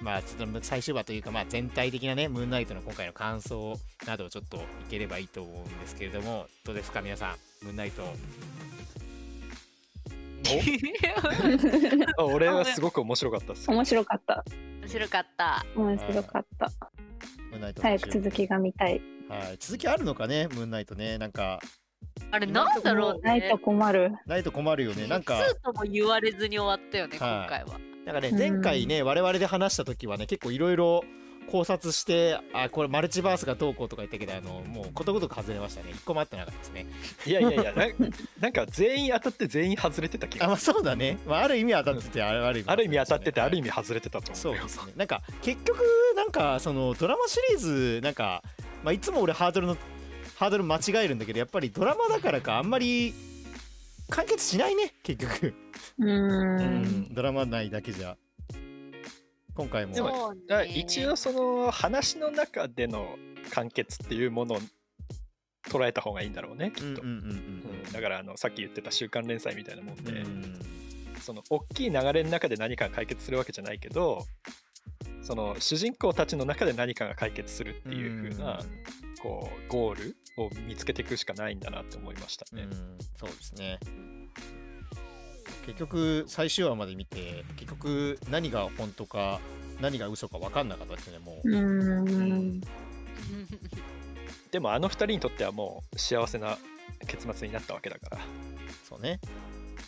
[0.00, 4.60] まあちょっと最終話というかまあ全体的なねムーンナイトの今回の感想などをちょっとい
[4.90, 8.02] ければいいと思うんですけれどもどうですか皆さんムーンナイト。
[12.18, 14.44] あ俺はすごく面白かったっす面白かった。
[14.80, 15.66] 面白かった。
[15.74, 16.70] 面白かった
[17.50, 19.00] ムーンナイト早く続きが見たい。
[19.28, 19.56] はい。
[19.58, 20.48] 続きあるのかね？
[20.48, 21.18] ムーンナイトね。
[21.18, 21.60] なんか。
[22.30, 23.20] あれなんだろうね。
[23.22, 24.12] ないと困る。
[24.26, 25.06] ないと困るよね。
[25.06, 25.42] なんか。
[25.46, 27.30] スーとも言われずに終わったよねはい。
[27.30, 27.80] 今回は。
[28.06, 31.02] なんかねうん前回ね我々で話した時はね結構いろいろ
[31.50, 35.90] 考察してあこれマルチバースがどうこうとか言ったけどあのもうことごとく外れましたね。
[35.92, 36.86] 一個も合ってなかったですね。
[37.26, 37.86] いやいやいやな
[38.40, 44.62] なんか全員当たって全員外れてた気があまあそうだね、まあ、ある意味当たっててある意味ある意味当たっててある意味味外れてたと思うよ。
[44.62, 44.92] そうですね。
[44.96, 45.82] なんか結局
[46.16, 48.42] なんかそのドラマシリーズなんか、
[48.82, 49.76] まあ、いつも俺ハードルの
[50.36, 53.14] ハードル間違えるんだけどやっぱりドラマだからかあんまり
[54.10, 55.54] 完結しないね結局、
[55.98, 56.82] ううん。
[56.84, 57.14] ん。
[57.14, 58.16] ドラマ内だけじゃ
[59.56, 59.94] 今回も。
[59.94, 60.40] でもね。
[60.48, 63.16] だから一応その話の中での
[63.50, 64.58] 完結っていうものを
[65.68, 67.36] 捉えた方がいいんだろうねきっと、うんうんうん。
[67.86, 67.92] うん。
[67.92, 70.60] だからあのさっき言ってた週刊連載みたいなもんで、うんうん。
[71.20, 74.24] その大きい流れの中で何かが解決するわけじゃないけど
[75.22, 78.60] その主人公たちの中で何かが解決するっていう風な、
[79.20, 82.62] こうゴールを見つけていくしかないんだなって思いましたね。
[82.62, 82.98] うん。
[83.16, 83.80] そうですね
[85.66, 89.40] 結局最終話まで見て結局何が本当か
[89.80, 92.60] 何が嘘か分かんなかったですねもう、うん。
[94.50, 96.56] でもあの二人にとってはもう幸せな
[97.06, 98.18] 結末になったわけだから。
[98.88, 99.20] そうね。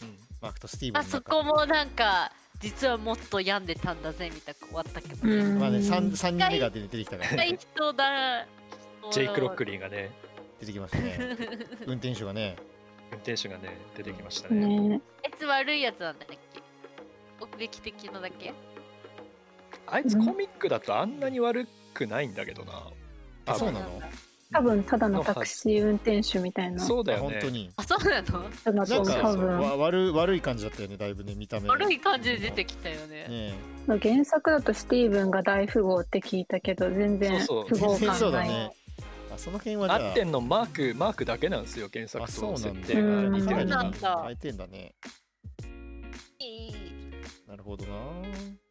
[0.02, 0.16] うん。
[0.40, 5.58] マークとスティーブンあそこもなんか実はもっと病んでたんだぜみたいな終わったけど、うん。
[5.58, 8.46] まあね 3, 三人目が出てきたから、ね、人だ。
[9.10, 10.10] ジェイク・ロックリーがね。
[10.60, 11.18] 出てきましたね。
[11.86, 12.56] 運転手がね
[13.10, 14.66] 運転手がね出てきましたね。
[14.66, 15.00] ね。
[15.24, 16.38] あいつ悪いやつなんだっけ？
[17.40, 18.52] 目撃的なだけ？
[19.86, 22.72] あいつコミックだとあんなに悪くないんだけどな。
[23.46, 24.02] あそうなの？
[24.52, 24.82] 多分。
[24.82, 26.82] ただのタクシー運転手みたいな。
[26.82, 27.40] あそうだよね。
[27.40, 27.70] 本当に。
[27.76, 28.22] あそうなの？
[28.64, 29.58] ただなんかと多分。
[29.58, 33.28] わ悪悪い感じだったよねだいぶね見た目悪い感じで出てきたよね。
[33.28, 33.54] ね
[34.02, 37.98] 原作だとスティーブンが大富豪って聞いたけど全然そうそう。
[37.98, 38.48] 富豪感ない。
[38.48, 38.70] だね。
[38.72, 38.87] あ
[39.38, 40.08] その辺はじゃあ。
[40.08, 43.28] 合ってんのマークマークだけなんですよ原作あそうと設定が。
[43.38, 44.94] 似てうんるな変えてんだね。
[46.38, 46.74] いい。
[47.46, 47.94] なるほどな。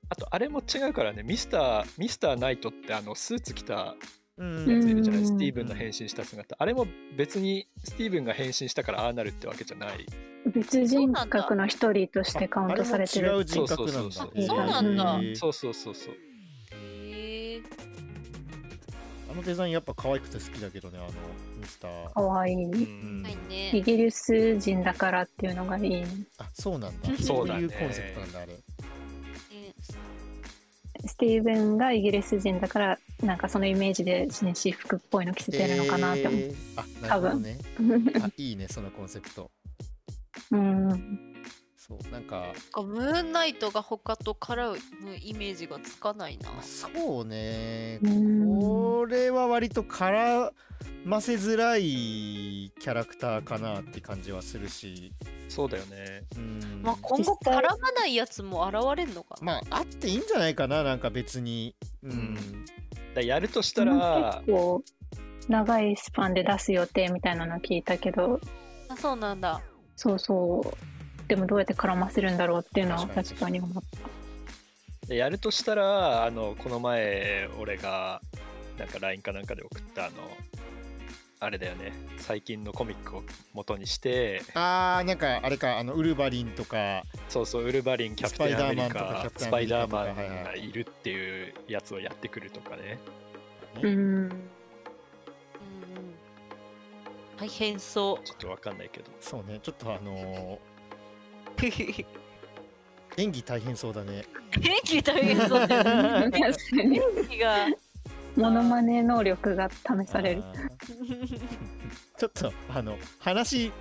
[0.10, 3.95] あとあれも違うからねミスターミスターナイトってあのスーツ着た
[4.38, 4.60] うん。
[4.67, 5.27] やついるじゃない、うん。
[5.27, 6.56] スティーブンの変身した姿。
[6.60, 6.86] あれも
[7.17, 10.06] 別にスティーブンが変身したからああなるってわけじゃない。
[10.53, 13.32] 別人格の一人としてカウントされてる。
[13.32, 13.45] ああれも違う。
[13.45, 14.12] 人格なんだ。
[14.12, 14.58] そうそうそうそう。
[14.58, 15.19] なんだ。
[15.36, 16.13] そうそうそうそう
[19.38, 21.08] のデザインやっぱ可愛くて好きだけどねあの
[21.60, 22.13] ミスター。
[22.13, 22.52] かわい。
[22.52, 22.65] い。
[22.65, 23.26] うん。
[23.71, 26.08] イギリス人だからっていうのがいいね。
[26.38, 27.10] あそうなんだ。
[27.17, 27.62] そうだね。
[27.62, 28.60] いうコンセプトなんだあれね。
[31.06, 36.39] スティーブンがイギリス人だからなんかそのイメージでね私服っぽいの着せてるのかなって思う。
[36.39, 36.56] えー。
[36.76, 37.58] あなるほどね。
[38.23, 39.52] あいいねそのコンセプト。
[40.52, 41.37] うん。
[41.88, 42.54] そうなんか。
[42.76, 44.71] ムーンナイトが他と絡
[45.02, 46.52] むイメージがつかないな。
[46.52, 48.00] まあそうね。
[48.04, 48.60] うん。
[48.60, 50.52] これは割と絡
[51.06, 55.13] ませづらいキャラクターかなって感じはするし。
[55.47, 56.23] そうだよね。
[56.36, 56.82] うん。
[56.84, 59.45] まあ今後絡まないやつも現れんのかな。
[59.45, 61.73] まああっていいんじゃないかななんか別に。
[62.04, 62.38] うん、うん。
[63.15, 64.84] だやるとしたら結構
[65.47, 68.41] 長いスパンで出す予定みたいなの聞いたけど。
[68.89, 69.62] あそうなんだ。
[69.95, 70.96] そうそう
[71.27, 73.59] でもどうやって絡ませるんだろうっていうのは確かに。
[73.59, 75.07] 思った。
[75.07, 78.21] でやるとしたらあのこの前俺が
[78.77, 80.15] なんか LINE かなんかで送ったあの
[81.39, 81.93] あれだよね。
[82.17, 87.03] 最近のコミックを元にしてあーなんかあれかあのウルヴァリンとか。
[87.29, 92.97] そうそうウルヴァリンキャプテンアメリスパイダーマンとかキャカスパイダーアマンがいるっていうやつをやってくるとかね。
[93.83, 93.89] うん。
[93.89, 94.31] うんうん。
[97.37, 98.25] 大変そう。
[98.25, 99.11] ちょっとわかんないけど。
[99.21, 99.59] そうね。
[99.61, 100.76] ちょっとあのー
[103.17, 104.24] 演技大変そうだね。
[104.60, 106.39] 元気大変そうだよね。
[106.39, 107.67] 確かに元気が
[108.36, 110.43] モノマネ能力が試される。
[112.17, 113.72] ちょっとあの話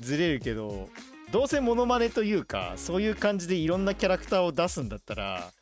[0.00, 0.88] ずれるけど
[1.30, 5.52] どうせモノマネというかそういう感じでいろんなキャラクターを出すんだったら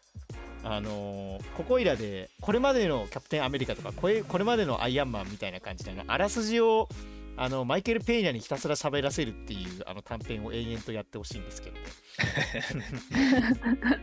[0.63, 6.89] あのーここいらでこれまでのキャプテンアメリカとかこれこれまでのアイアンマンみたいな感じであらすじを
[7.43, 11.83] あのマイケル・ペーニャにひたすら喋らせるっていうあの短編を延々とやってほしいんですけどね。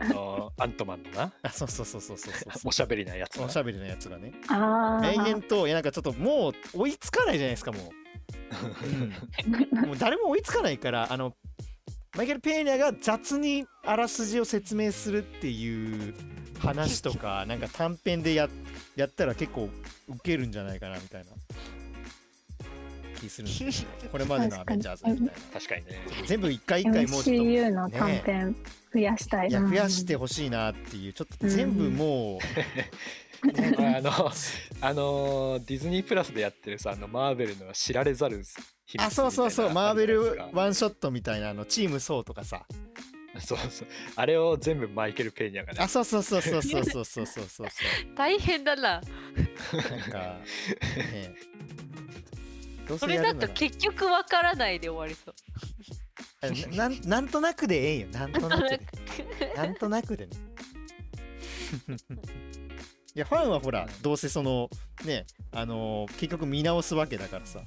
[0.00, 1.32] あのアントマンのな。
[1.44, 4.32] あそうそうそうそうそうそうおしゃべりなやつなおしゃべりのやつがね。
[4.48, 7.82] あ延々あといやなんかちょっともう追いつかないじゃないですかもう。
[8.84, 9.86] うん。
[9.86, 11.36] もう誰も追いつかないからあの
[12.16, 16.12] マイケル・ペーニャが雑にあらすじを説明するっていう
[16.58, 18.48] 話とかなんか短編でや
[18.96, 19.70] やったら結構
[20.08, 21.30] ウケるんじゃないかなみたいな
[23.20, 24.08] 気するんですよね。
[24.10, 25.32] これまでのアベンジャーズみたいな。
[25.52, 26.00] 確かにね。
[26.26, 28.56] 全部一回一回もうちょっと MCU の短編
[28.92, 29.48] 増やしたい。
[29.50, 29.64] いやう。
[29.64, 31.90] ん増やしてほしいなっていうちょっと全部。
[31.90, 32.38] もう、
[33.78, 34.32] あの
[34.80, 38.42] あのディズニープラスでやってるさあのマーベルの知られざる
[38.84, 39.70] 秘密あそうそうそう。
[39.70, 42.66] マーベルワンショットみたいなあのチームソーとかさ。
[43.40, 43.88] そうそう。
[44.16, 45.78] あれを全部マイケル・ペーニャがね。
[45.80, 47.68] あそうそうそうそうそうそうそうそうそうそう。
[48.16, 48.82] 大変だな。
[48.82, 49.02] なん
[50.10, 50.18] か
[51.12, 51.34] ね
[52.96, 55.34] それだと結局わからないで終わりそう。
[56.40, 58.08] あななんなんとなくでええんよ。
[58.08, 58.80] なんとなくで。
[59.56, 60.16] なんとなく。
[60.16, 60.32] でね。
[63.14, 64.70] いやファンはほらどうせその
[65.04, 67.60] ねあのー結局見直すわけだからさ。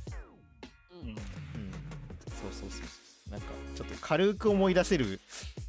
[1.03, 1.09] うん。
[1.09, 1.15] うん。
[1.15, 2.79] そうそうそうそ
[3.27, 3.31] う。
[3.31, 5.19] なんかちょっと軽く思い出せる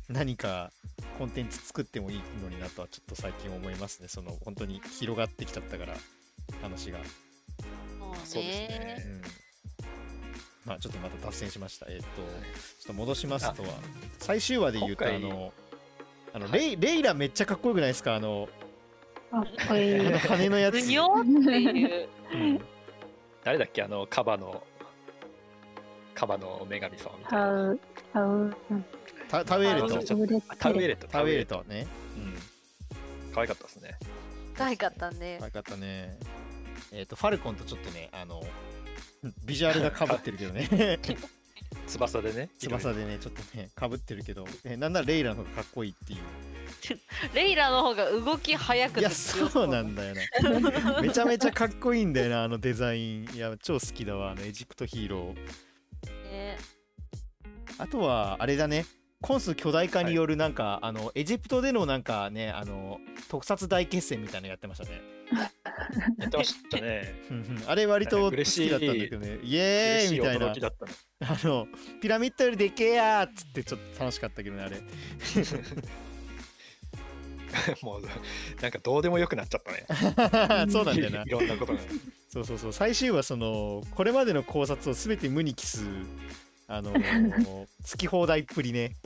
[0.08, 0.72] 何か
[1.18, 4.08] コンテンツ作ってもいいのになとはちょっと最近思いますね。
[4.08, 5.96] その本当に広がってきちゃったから
[6.60, 6.98] 話が
[8.12, 9.04] もそうですうね。
[9.18, 9.22] ん。
[10.64, 11.86] まあちょっとまた脱線しました。
[11.88, 13.68] えっ、とちょっと戻しますとは
[14.18, 15.52] 最終話で言うとあの
[16.34, 18.14] あのレイレイラめっちゃかっこよくないですか？
[18.14, 18.48] あの
[19.32, 20.00] かっこいい。
[20.06, 21.28] あの羽のやつ、ぐにょって
[21.60, 22.08] いう。
[22.32, 22.60] うん。
[23.44, 23.82] 誰だっけ？
[23.82, 24.62] あのカバの
[26.14, 27.80] カバの女神さんみたいタなウ
[28.12, 28.56] タウ。
[29.28, 29.98] タタウェルト。
[29.98, 31.08] あちょっとタタウエレット。
[31.08, 31.86] タウェルトね。
[32.16, 32.34] うん。
[33.34, 33.98] 可愛かったですね。
[34.54, 36.18] 可愛かったね可愛かったね
[36.90, 38.42] えっ、とファルコンとちょっとねあの
[39.44, 40.98] ビジュアルがかぶってるけどね。
[41.86, 42.50] 翼でね。
[42.58, 46.20] 翼でねちょっとねかぶってるけど、えなんならレイラの方がかっこいいっていう。
[47.34, 51.00] レイラの方が動き早くていや強そうなんだよな。
[51.00, 53.30] めちゃめちゃかっこいいんだよなあのデザイン。
[53.34, 56.30] いや超好きだわあのエジプトヒーロー。
[56.30, 56.58] ね。
[57.78, 58.86] あとはあれだね。
[59.20, 65.00] コンス巨大化によるなんか、あのエジプトでのなんかねあの特撮大決戦みたいなのやってましたね
[66.18, 67.14] やってましたね。
[67.66, 68.68] あれ割と好嬉しい。
[68.68, 69.38] きだったんだけどね。
[69.42, 70.46] イエーイみたいな。
[70.50, 71.66] あの
[72.00, 74.80] ピラミッドよりでけえやーっつってちょっと楽しかったけどねあれ。
[77.82, 78.02] もう
[78.62, 79.86] なんかどうでもよくなっちゃったね。
[80.72, 81.22] そうなんだよな。
[81.22, 81.80] いろんなことが。
[82.28, 82.72] そうそうそう。
[82.72, 85.84] 最終はそのこれまでの考察を全て無に帰す
[86.66, 88.96] あのー 好き放題っぷりね。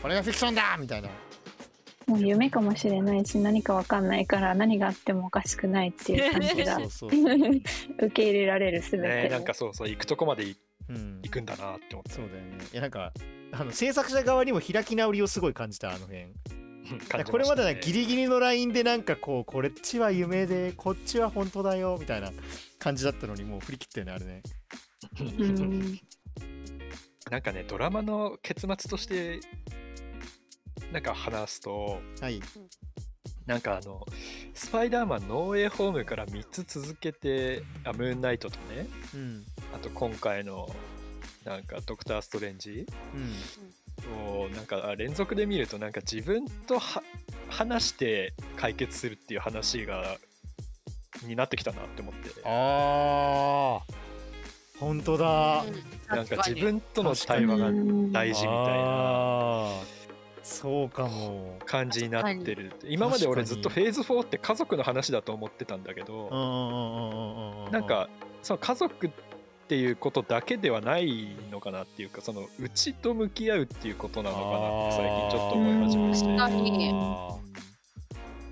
[0.00, 1.08] これがフィクションだみたいな
[2.06, 6.78] もう夢かもしれないし何かわかんないから何があってもおかしくないっていう感じが
[7.98, 9.08] 受け入れられるすべて。
[9.24, 10.58] ねなんかそうそう行くとこまで行、
[11.30, 12.10] くんだなって思って。
[12.12, 12.58] そうだよね。
[12.72, 13.12] いやなんか
[13.52, 16.26] あの制作者側にも開き直りをすごい感じたあの辺。
[17.08, 22.32] 感じこれまでギリギリのラインでなんかこうこっちは夢でこっちは本当だよみたいな
[22.78, 24.42] 感じだったのにもう振り切ったよねあれね。
[25.20, 26.00] うん。
[27.30, 29.40] なんかねドラマの結末として
[30.92, 32.40] なんか話すとはい。
[33.46, 34.06] なんかあの
[34.54, 39.44] スパイダーマンノーウェイホームから3つ続けてあムーンナイトとねうん。
[39.74, 40.68] あと今回の
[41.44, 44.42] なんかドクター・ストレンジうん。
[44.42, 47.02] をなんか連続で見るとなんか自分とは
[47.48, 50.18] 話して解決するっていう話が
[51.24, 52.30] になってきたなって思って。
[52.44, 54.02] あー。
[54.78, 55.64] 本当だ。
[56.08, 57.70] なんか自分との対話が
[58.10, 60.01] 大事みたいな
[60.42, 61.58] そうかも。
[61.64, 62.72] 感じになってる。
[62.84, 68.08] 今まで俺ずっとフェーズ4って家族の話だと思ってたんだけどなんか
[68.42, 69.10] その家族っ
[69.68, 76.32] ていうことだけではないのかなっていうかそのうちと向き合うっていうことなのかなって最近ちょっと思い始めまして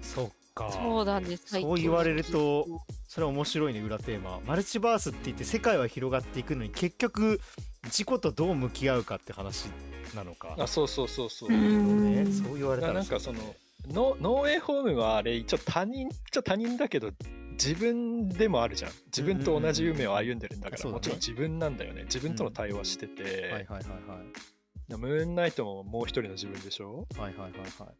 [0.02, 0.70] そっか。
[0.72, 2.66] そうだねそう言われると
[3.08, 4.40] それは面白いね裏テーマ。
[4.46, 7.40] マルチバースって言って世界は広がっていくのに結局
[7.84, 9.68] 自己とどう向き合うかって話
[10.14, 10.56] なのか。
[10.58, 12.14] あそうそうそうそう、うん。
[12.14, 12.30] ね。
[12.30, 13.38] そう言われたらなんかその
[13.88, 17.10] ノノーエホームはあれ一応他人っちゃ他人だけど
[17.52, 18.90] 自分でもあるじゃん。
[19.06, 20.94] 自分と同じ夢を歩んでるんだから、うんうんうん。
[20.94, 22.04] もちろん自分なんだよね。
[22.04, 27.92] 自分との対話してて、はいはいはいはいムーンナイトももう一人の自分でしょ、はいはいはいは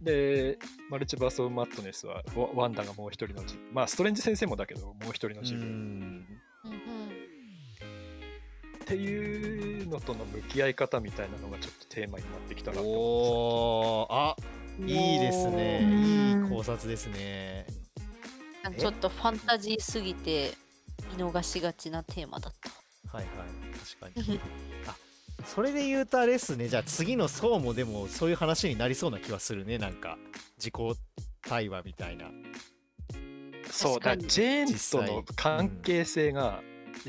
[0.00, 0.04] い。
[0.04, 0.58] で
[0.90, 7.15] マルチバース・オブ・マットネスはワワンダがもう一人の自まあストレンジ先生もだけどもう一人の自分、うんうん
[8.86, 14.36] っていうのとの向き合い方みたいなのがちょっとテーマになってきたなと思あ
[14.78, 15.80] うんいいですね。
[15.82, 17.66] うんいい考察ですね。
[18.78, 20.52] ちょっとファンタジーすぎて
[21.16, 23.16] 見逃しがちなテーマだった。
[23.16, 23.46] はいはい
[24.00, 24.40] 確かに。
[24.86, 24.96] あ
[25.44, 26.68] それで言うとあれっすね。
[26.68, 29.78] じゃあ次の層もでもそういう話になりそうな気はするね。
[29.78, 30.16] なんか
[30.58, 30.74] 自己
[31.42, 32.30] 対話みたいな。
[33.68, 36.62] そうだジェーンとの関係性が、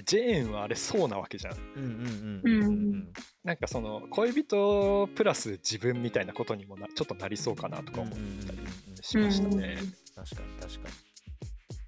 [0.05, 1.57] ジェーンはあれそうなわけじゃん。
[1.75, 2.63] うんうんううん。
[2.63, 3.13] うんん
[3.43, 8.13] なんかその恋人プラス自分みたいなことにもなちょっとなりそうかなとか思っ
[8.45, 8.59] たり
[9.01, 9.77] しましたね。
[10.15, 10.95] 確かに確かに。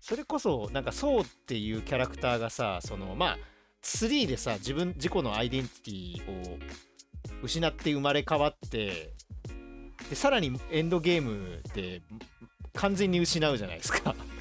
[0.02, 3.38] それこそなんかそうっていうキャラクターがさそのまあ
[3.84, 6.60] 3でさ自分自己のアイデンティティを
[7.43, 9.14] 失って生まれ変わって
[10.10, 12.02] でさらにエンドゲームで
[12.74, 14.16] 完全に失うじゃないですか。
[14.18, 14.39] うん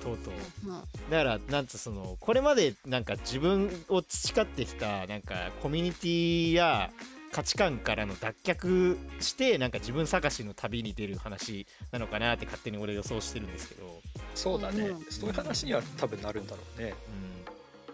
[0.00, 0.34] とうとう。
[0.66, 6.90] うんだからなんつうそのこれまでなんか自分を培ってきたなんかコミュニティや
[7.32, 14.00] 価値観からの脱却してなんか自分探しの旅に出る話なのかなって勝手に俺予想してるんですけど、
[14.34, 15.04] そうだね、うん。
[15.10, 16.94] そういう話には多分なるんだろうね。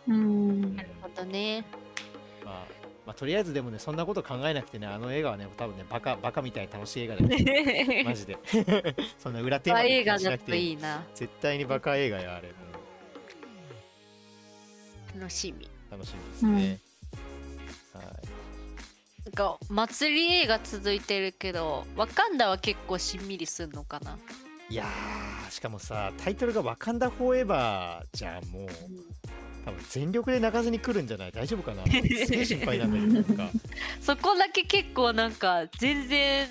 [0.09, 0.15] うん。
[0.15, 0.19] う
[0.53, 0.77] ん。
[0.77, 1.65] なるほどね。
[2.45, 2.67] まあ、
[3.07, 7.23] まあとりあえずでもねそんなこと考えなくてねあの映画はね多分ねバカバカみたいに楽しい映画で
[8.05, 8.39] マジで。
[9.19, 10.77] そんな裏テーマでにしなくていい。
[10.77, 12.53] な絶対にバカ映画やあれ、う。
[15.19, 15.69] ん楽しみ。
[15.91, 16.81] 楽しみですね、
[17.93, 18.05] はい。
[19.25, 24.19] なんか祭り映画続いてるけどワカンダは結構しんみりすんのかな？
[24.69, 28.69] いやーしかもさタイトルが「ワカンダ・フォーエバー」じゃんもう
[29.65, 31.33] 多分全力で泣かずに来るんじゃない？
[31.33, 31.85] 大丈夫かな？
[31.89, 33.59] すげえ心配なんだけどなんか。
[34.01, 36.47] そこだけ結構なんか全然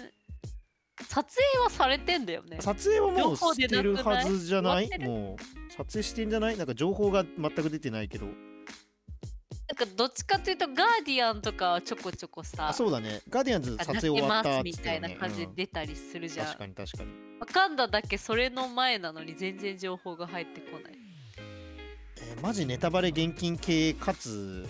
[1.08, 2.58] 撮影はされてんだよね。
[2.62, 4.90] 撮影はもうしてるはずじゃない？
[5.00, 6.58] もう撮影してんじゃない？
[6.58, 8.26] なんか情報が全く出てないけど。
[8.26, 8.32] な
[9.86, 13.22] んかどっちかというとガーディアンとかはちょこちょこさあそうだね。
[13.30, 17.10] ガーディアンズ撮影終わったみたいな感じでうん出たりするじゃん、確かに確かに。
[17.40, 20.94] ワカンダだけそれの前なのに全然情報が入ってこない
[22.30, 24.68] えーマジネタバレ現金系かつ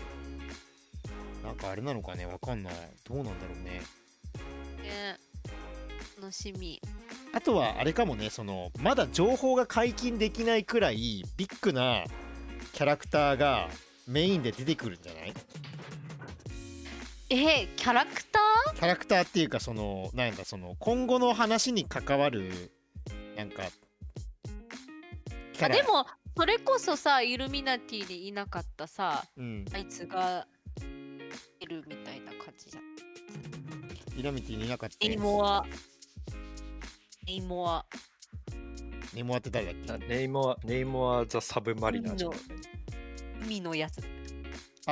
[1.43, 2.74] なんかあれなのかねわかんない。
[3.08, 3.82] どうなんだろうね。
[4.82, 5.18] ね
[6.20, 6.82] 楽しみ。
[7.34, 12.06] あとはあれかもねそのまだ情報が解禁できないくらいビッグな
[12.74, 13.70] キャラクターが
[14.08, 15.34] メインで出てくるんじゃない？
[17.30, 18.39] えーキャラクタ
[18.76, 22.72] キャラクターっていうかそのなんだその今後の話に関わる
[23.36, 23.64] なんか
[25.54, 29.65] キャラでもそれこそさイルミナティにいなかったさうん。
[29.73, 30.47] あいつが
[31.59, 32.84] いるみたいな感じじゃん。
[34.19, 35.65] イラミティにいなかったネイモア。
[37.27, 37.86] ネイモア。
[39.13, 40.07] ネイモアって誰だっけ？
[40.07, 42.31] ネイモアネイモア・ザ・サブマリナー
[43.43, 44.01] 海のやつ。
[44.86, 44.91] あ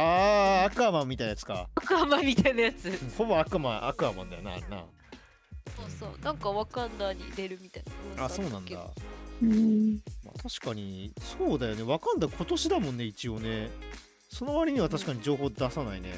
[0.63, 1.67] ーアクアマンみたいなやつか。
[1.75, 2.91] アクアマンみたいなやつ。
[3.17, 4.85] ほぼアクアマンアクアマンだよなな。
[5.75, 6.23] そうそう。
[6.23, 7.83] なんかワカンダに出るみたい
[8.15, 8.25] な。
[8.25, 8.91] あそうなんだ、
[9.41, 10.01] うん。
[10.25, 11.83] まあ、確かにそうだよね。
[11.83, 13.69] わかんだ今年だもんね一応ね。
[14.29, 16.13] その割には確かに情報出さないね、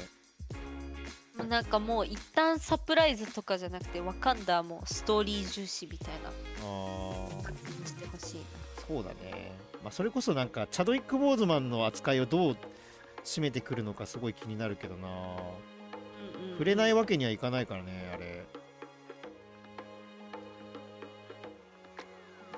[1.48, 6.28] なんかもう一旦サプライズとかじゃなくてワカンダもストーリー重視みたいな。
[6.28, 8.42] ああしてほしいな。
[8.86, 9.52] そうだね、
[9.82, 12.56] まあ、それこそなんかチャドウィック・ボーズマンの扱いをどう
[13.24, 15.08] 締めてくるのかすごい気になるけどな。
[15.08, 16.52] うんうん。
[16.52, 18.43] 触れないわけにはいかないからねあれ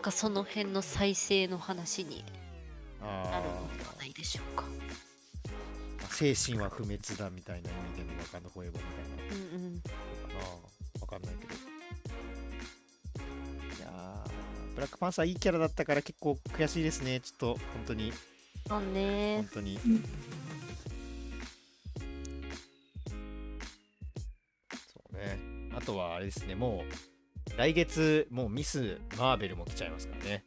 [0.06, 2.24] かその辺の再生の話に
[3.02, 4.64] あなるのではないでしょうか。
[6.04, 9.34] あ精神は不滅だみたいな意味でのわかんないフォーエバーみたいな。
[9.34, 9.74] うんうん。
[9.74, 9.94] のかな。
[11.00, 11.54] わかんないけど。
[11.54, 11.56] い
[13.82, 14.30] やー
[14.76, 17.18] ブラックパンサーいいキャラだったから結構悔しいですね。
[17.18, 18.12] ちょっと本当に。
[18.68, 19.38] そうね。
[19.38, 19.80] 本当に。
[19.84, 20.04] うん。
[24.86, 25.40] そうね。
[25.76, 26.54] あとはあれですね。
[26.54, 26.92] もう
[27.56, 30.44] 来月もうミス・マーベルも来ちゃいますからね。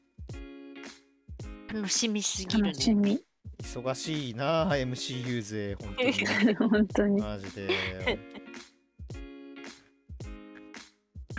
[1.74, 2.70] 楽しみすぎるね。
[2.70, 3.20] 楽しみ。
[3.64, 5.76] 忙しいなあ MCU 勢。
[5.76, 6.56] 本当に。
[6.70, 7.22] 本当に。
[7.22, 7.70] マジで。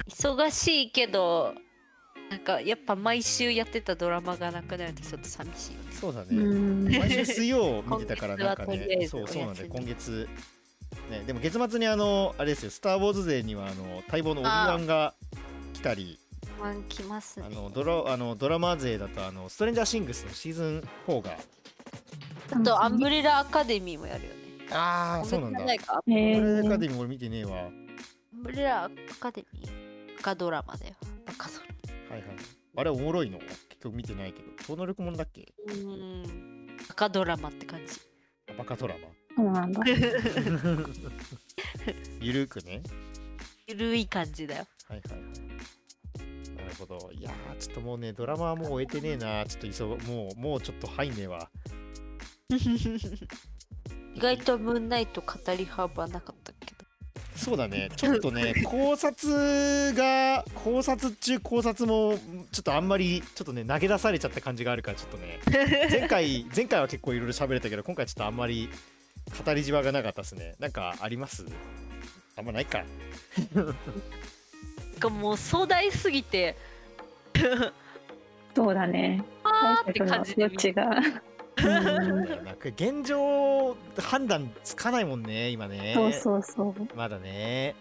[0.08, 1.54] 忙しいけど
[2.30, 6.84] なんかやっぱ毎週やってたドラマがなくなるとちょっと寂しいそうだね、うん。
[6.84, 8.98] 毎週水曜見てたからなんかね。
[9.02, 10.28] ずそうそうなんで今月
[11.10, 12.70] ねでも月末にあのあれですよ。
[12.70, 15.14] スター・ウォーズ勢にはあの待望のオビワンが
[15.80, 16.18] 来たり。
[16.90, 17.46] 来ますね。
[17.50, 21.38] あのドラあのドラマ勢だとあのストレンジャーシングスのシーズン4が。
[22.52, 24.36] あとアンブレラアカデミーもやるよね。
[24.70, 25.60] ああそうなんだ。
[25.60, 27.52] アンブレラアカー、デミー俺見てねえわ。
[27.52, 27.86] はいアン
[28.42, 30.94] ブレラアカデミーバカドラマだよ。
[31.26, 31.54] バカド
[32.10, 32.24] ラはい。
[32.76, 33.38] あれおもろいの？
[33.38, 34.48] 結局見てないけど。
[34.66, 35.54] 超能力ものだっけ？
[35.66, 36.76] マうーん。
[36.88, 37.94] バカドラマって感じ。
[38.58, 39.08] バカドラマ。
[39.34, 39.80] そうなんだ。
[42.20, 42.82] ゆるくね。
[43.66, 46.56] ゆるい感じだよはいはいはい。
[46.56, 47.10] なるほど。
[47.12, 49.44] いやー、ちょっともうね、ドラマはもう終えてねえな。
[49.46, 51.48] ちょっと急ぐ、もう、もうちょっと入んねえわ。
[54.14, 56.80] 意外とムーンナイト語り幅なかったけど
[57.36, 62.18] そうだね、ちょっとね、 考察が、考察中考察も、
[62.52, 65.38] ちょっとあんまり、ちょっとね、投げ出されちゃった感じがあるから、ちょっとね、
[65.90, 68.68] 前回、前回は結構いろいろ喋れたけど、今回ちょっとあんまり
[69.46, 70.54] 語りじわがなかったですね。
[70.58, 71.46] なんかあります？
[72.36, 72.84] あんまないか。
[75.00, 76.56] なんかもう壮大すぎて。
[78.54, 79.24] そうだね。
[79.44, 80.90] あーって感じで余地が。
[81.56, 82.44] うん。
[82.44, 82.56] なん。
[82.56, 85.22] か現状、判断つかないもん。
[85.22, 85.94] ね、今ね。
[85.94, 87.74] そうそうそうまだね。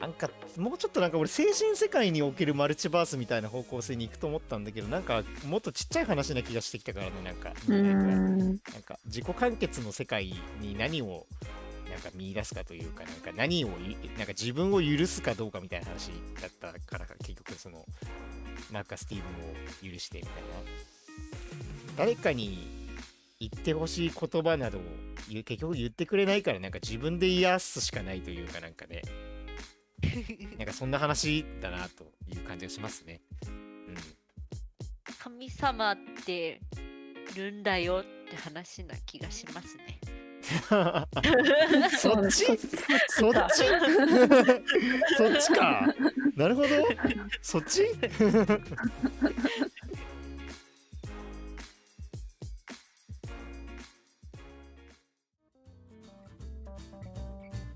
[0.00, 0.12] なん。
[0.14, 1.10] かもうちょっとなん。
[1.10, 4.64] か俺精神世界におけるマルチバースみたいな方向性に行くと思ったん。
[4.64, 5.02] だけどなん。
[5.02, 7.34] かもっとちっちゃい話な気がしてきたからねなん。
[7.34, 8.52] かうなん。
[8.52, 8.58] ん。
[8.58, 11.26] か自己完結の世界に何を
[12.02, 17.84] か見出すかというかなんか何をいなんか自分を許すかどうかみたいな話だったから結局その
[18.70, 19.22] マークがスティー
[19.80, 20.48] ブンを許してみたいな
[21.96, 22.82] 誰かに
[23.40, 24.82] 言ってほしい言葉などを
[25.28, 29.02] 結局言ってくれないからなんか自分で癒すしかないというかなんかね
[30.58, 33.20] なんかそんな話だなという感じがしますね。
[33.46, 33.72] うん
[35.18, 35.96] 神様っ
[36.26, 36.60] て
[37.32, 40.00] いるんだよって話な気がしますね。
[41.98, 42.44] そっち？
[43.08, 43.64] そっち？
[45.16, 45.86] そっちか。
[46.36, 46.68] なるほど。
[47.40, 47.82] そっち？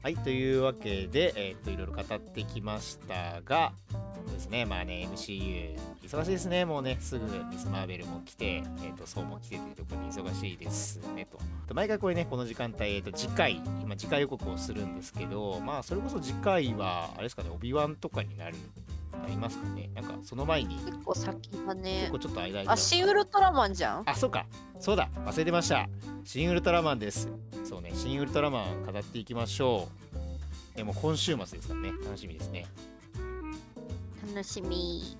[0.06, 3.98] はい、というわけで、えっといろいろ語ってきましたが、そ
[4.30, 11.26] うですね、まあね、MCU、忙しいですね、もうね、すぐミス・マーベルも来て、えっ、と、そうも来てというところに忙しいですね、
[11.66, 11.74] と。
[11.74, 18.54] 毎回これね、この時間帯、えっ、と、次回、今、次回予告をするんですけど、まあ、それこそ次回は、あれですかね、オビワンとかになる、
[19.12, 19.90] なりますかね？
[19.94, 22.18] なんか、その前に、結構先だね結構。
[22.18, 22.68] ちょっと間に。
[22.68, 24.02] あ、シン・ウルトラマンじゃん？
[24.06, 24.46] あ、そうか。
[24.78, 25.08] そうだ。
[25.24, 25.88] 忘れてました。
[26.24, 27.28] シン・ウルトラマンです。
[27.64, 29.88] そうね、シン・ウルトラマン語っていきましょ
[30.74, 30.76] う。
[30.76, 32.66] でも今週末ですからね、楽しみですね。
[34.28, 35.16] 楽しみ。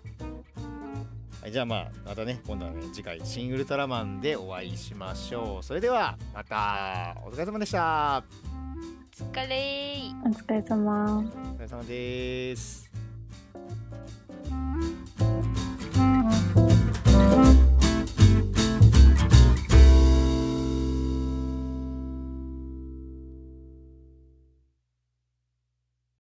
[1.41, 5.63] はい、じゃあまあ、またね、今度はね、次回、シン・ウルトラマンでお会いしましょう。
[5.63, 8.23] それでは、また、お疲れ様でした。
[9.21, 10.29] お疲れー。
[10.29, 12.86] お疲れ様お疲れ様です。